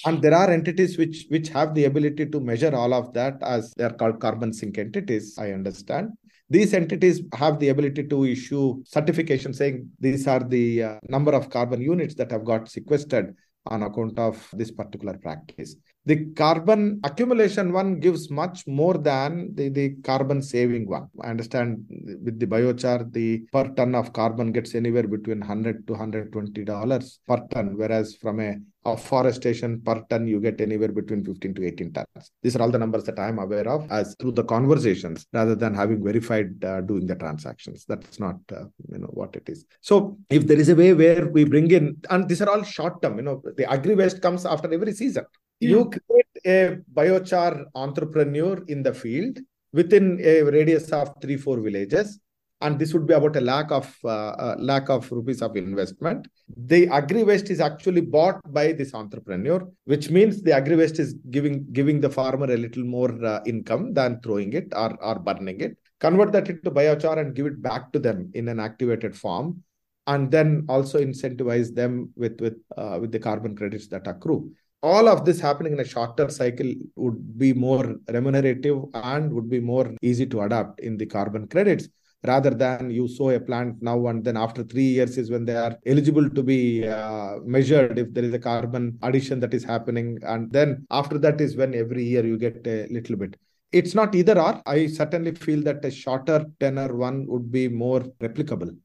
And 0.05 0.21
there 0.23 0.33
are 0.33 0.49
entities 0.49 0.97
which 0.97 1.27
which 1.29 1.49
have 1.49 1.75
the 1.75 1.85
ability 1.85 2.25
to 2.25 2.39
measure 2.39 2.75
all 2.75 2.91
of 2.91 3.13
that 3.13 3.37
as 3.43 3.71
they 3.75 3.83
are 3.83 3.93
called 3.93 4.19
carbon 4.19 4.51
sink 4.51 4.79
entities, 4.79 5.37
I 5.37 5.51
understand. 5.51 6.09
These 6.49 6.73
entities 6.73 7.21
have 7.35 7.59
the 7.59 7.69
ability 7.69 8.07
to 8.07 8.25
issue 8.25 8.83
certification 8.83 9.53
saying 9.53 9.91
these 9.99 10.27
are 10.27 10.43
the 10.43 10.83
uh, 10.83 10.99
number 11.07 11.33
of 11.33 11.51
carbon 11.51 11.81
units 11.81 12.15
that 12.15 12.31
have 12.31 12.45
got 12.45 12.67
sequestered 12.67 13.35
on 13.67 13.83
account 13.83 14.17
of 14.17 14.49
this 14.53 14.71
particular 14.71 15.19
practice. 15.19 15.75
The 16.05 16.25
carbon 16.33 17.01
accumulation 17.03 17.73
one 17.73 17.99
gives 17.99 18.31
much 18.31 18.65
more 18.65 18.97
than 18.97 19.53
the, 19.53 19.69
the 19.69 19.95
carbon 20.03 20.41
saving 20.41 20.87
one. 20.87 21.07
I 21.21 21.29
understand 21.29 21.85
with 22.23 22.39
the 22.39 22.47
biochar, 22.47 23.11
the 23.11 23.45
per 23.51 23.67
ton 23.75 23.95
of 23.95 24.13
carbon 24.13 24.51
gets 24.51 24.75
anywhere 24.75 25.07
between 25.07 25.39
100 25.41 25.85
to 25.87 25.93
120 25.93 26.63
dollars 26.63 27.19
per 27.27 27.45
ton, 27.51 27.77
whereas 27.77 28.15
from 28.15 28.39
a 28.39 28.55
afforestation 28.85 29.81
per 29.81 30.01
ton 30.09 30.25
you 30.25 30.39
get 30.39 30.61
anywhere 30.61 30.91
between 30.91 31.23
15 31.23 31.53
to 31.53 31.65
18 31.67 31.93
tons. 31.93 32.31
These 32.41 32.55
are 32.55 32.61
all 32.61 32.71
the 32.71 32.79
numbers 32.79 33.03
that 33.03 33.19
I 33.19 33.27
am 33.27 33.39
aware 33.39 33.67
of 33.67 33.85
as 33.91 34.15
through 34.19 34.31
the 34.31 34.43
conversations 34.43 35.27
rather 35.33 35.55
than 35.55 35.73
having 35.73 36.03
verified 36.03 36.63
uh, 36.63 36.81
doing 36.81 37.05
the 37.05 37.15
transactions. 37.15 37.85
That's 37.87 38.19
not 38.19 38.37
uh, 38.51 38.65
you 38.91 38.99
know 38.99 39.11
what 39.11 39.35
it 39.35 39.49
is. 39.49 39.65
So 39.81 40.17
if 40.29 40.47
there 40.47 40.57
is 40.57 40.69
a 40.69 40.75
way 40.75 40.93
where 40.93 41.27
we 41.27 41.43
bring 41.43 41.69
in, 41.71 41.97
and 42.09 42.27
these 42.27 42.41
are 42.41 42.49
all 42.49 42.63
short 42.63 43.01
term, 43.01 43.17
you 43.17 43.23
know, 43.23 43.41
the 43.57 43.69
agri 43.69 43.95
waste 43.95 44.21
comes 44.21 44.45
after 44.45 44.73
every 44.73 44.93
season. 44.93 45.25
You 45.59 45.89
create 45.89 46.25
a 46.45 46.77
biochar 46.93 47.65
entrepreneur 47.75 48.63
in 48.67 48.81
the 48.81 48.93
field 48.93 49.39
within 49.73 50.19
a 50.21 50.41
radius 50.43 50.91
of 50.91 51.13
three, 51.21 51.37
four 51.37 51.59
villages. 51.59 52.19
And 52.61 52.77
this 52.77 52.93
would 52.93 53.07
be 53.07 53.13
about 53.13 53.37
a 53.37 53.41
lakh 53.41 53.71
of 53.71 53.95
uh, 54.03 54.35
a 54.37 54.55
lakh 54.59 54.89
of 54.89 55.09
rupees 55.11 55.41
of 55.41 55.55
investment. 55.55 56.27
The 56.57 56.89
agri 56.89 57.23
waste 57.23 57.49
is 57.49 57.61
actually 57.61 58.01
bought 58.01 58.41
by 58.51 58.73
this 58.73 58.93
entrepreneur, 58.93 59.65
which 59.85 60.09
means 60.09 60.41
the 60.41 60.51
agri 60.51 60.75
waste 60.75 60.99
is 60.99 61.13
giving 61.29 61.65
giving 61.71 62.01
the 62.01 62.09
farmer 62.09 62.51
a 62.51 62.57
little 62.57 62.83
more 62.83 63.13
uh, 63.23 63.41
income 63.45 63.93
than 63.93 64.19
throwing 64.21 64.51
it 64.51 64.73
or, 64.75 65.01
or 65.01 65.19
burning 65.19 65.61
it. 65.61 65.77
Convert 66.01 66.33
that 66.33 66.49
into 66.49 66.69
biochar 66.69 67.17
and 67.17 67.33
give 67.33 67.45
it 67.45 67.61
back 67.61 67.93
to 67.93 67.99
them 67.99 68.29
in 68.33 68.49
an 68.49 68.59
activated 68.59 69.15
form 69.15 69.63
and 70.07 70.29
then 70.29 70.65
also 70.67 70.99
incentivize 70.99 71.73
them 71.73 72.11
with 72.17 72.41
with 72.41 72.57
uh, 72.75 72.97
with 72.99 73.13
the 73.13 73.19
carbon 73.19 73.55
credits 73.55 73.87
that 73.87 74.05
accrue 74.05 74.51
all 74.81 75.07
of 75.09 75.25
this 75.25 75.39
happening 75.39 75.73
in 75.73 75.79
a 75.79 75.85
shorter 75.85 76.29
cycle 76.29 76.71
would 76.95 77.37
be 77.37 77.53
more 77.53 77.95
remunerative 78.07 78.83
and 78.93 79.31
would 79.33 79.49
be 79.49 79.59
more 79.59 79.93
easy 80.01 80.25
to 80.25 80.41
adapt 80.41 80.79
in 80.79 80.97
the 80.97 81.05
carbon 81.05 81.47
credits 81.47 81.89
rather 82.25 82.49
than 82.49 82.89
you 82.89 83.07
sow 83.07 83.29
a 83.29 83.39
plant 83.39 83.81
now 83.81 84.07
and 84.07 84.23
then 84.23 84.35
after 84.35 84.63
three 84.63 84.89
years 84.97 85.17
is 85.17 85.31
when 85.31 85.45
they 85.45 85.55
are 85.55 85.77
eligible 85.85 86.29
to 86.29 86.43
be 86.43 86.87
uh, 86.87 87.35
measured 87.45 87.97
if 87.97 88.13
there 88.13 88.23
is 88.23 88.33
a 88.33 88.39
carbon 88.39 88.97
addition 89.03 89.39
that 89.39 89.53
is 89.53 89.63
happening. 89.63 90.17
And 90.23 90.51
then 90.51 90.85
after 90.91 91.17
that 91.19 91.39
is 91.39 91.55
when 91.55 91.73
every 91.73 92.03
year 92.03 92.25
you 92.25 92.37
get 92.37 92.65
a 92.67 92.87
little 92.91 93.15
bit. 93.15 93.37
It's 93.71 93.95
not 93.95 94.15
either 94.15 94.37
or. 94.37 94.61
I 94.65 94.87
certainly 94.87 95.33
feel 95.35 95.61
that 95.63 95.85
a 95.85 95.91
shorter 95.91 96.45
tenor 96.59 96.95
one 96.95 97.25
would 97.27 97.51
be 97.51 97.67
more 97.67 98.01
replicable. 98.19 98.75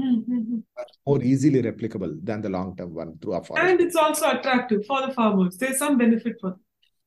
Mm-hmm. 0.00 0.58
More 1.06 1.22
easily 1.22 1.62
replicable 1.62 2.18
than 2.22 2.40
the 2.40 2.48
long 2.48 2.76
term 2.76 2.94
one 2.94 3.18
through 3.18 3.34
a 3.34 3.44
forest. 3.44 3.66
And 3.66 3.80
it's 3.80 3.94
also 3.94 4.30
attractive 4.30 4.86
for 4.86 5.06
the 5.06 5.12
farmers. 5.12 5.56
There's 5.58 5.78
some 5.78 5.98
benefit 5.98 6.36
for 6.40 6.50
them. 6.50 6.60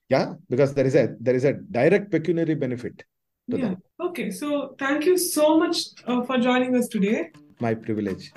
Yeah, 0.09 0.33
because 0.49 0.73
there 0.73 0.85
is 0.85 0.95
a 0.95 1.15
there 1.19 1.35
is 1.35 1.43
a 1.43 1.53
direct 1.53 2.11
pecuniary 2.11 2.55
benefit. 2.55 3.03
yeah. 3.47 3.57
Them. 3.57 3.77
Okay. 3.99 4.31
So 4.31 4.75
thank 4.77 5.05
you 5.05 5.17
so 5.17 5.57
much 5.57 5.77
uh, 6.05 6.23
for 6.23 6.37
joining 6.37 6.75
us 6.75 6.87
today. 6.87 7.31
My 7.59 7.73
privilege. 7.73 8.31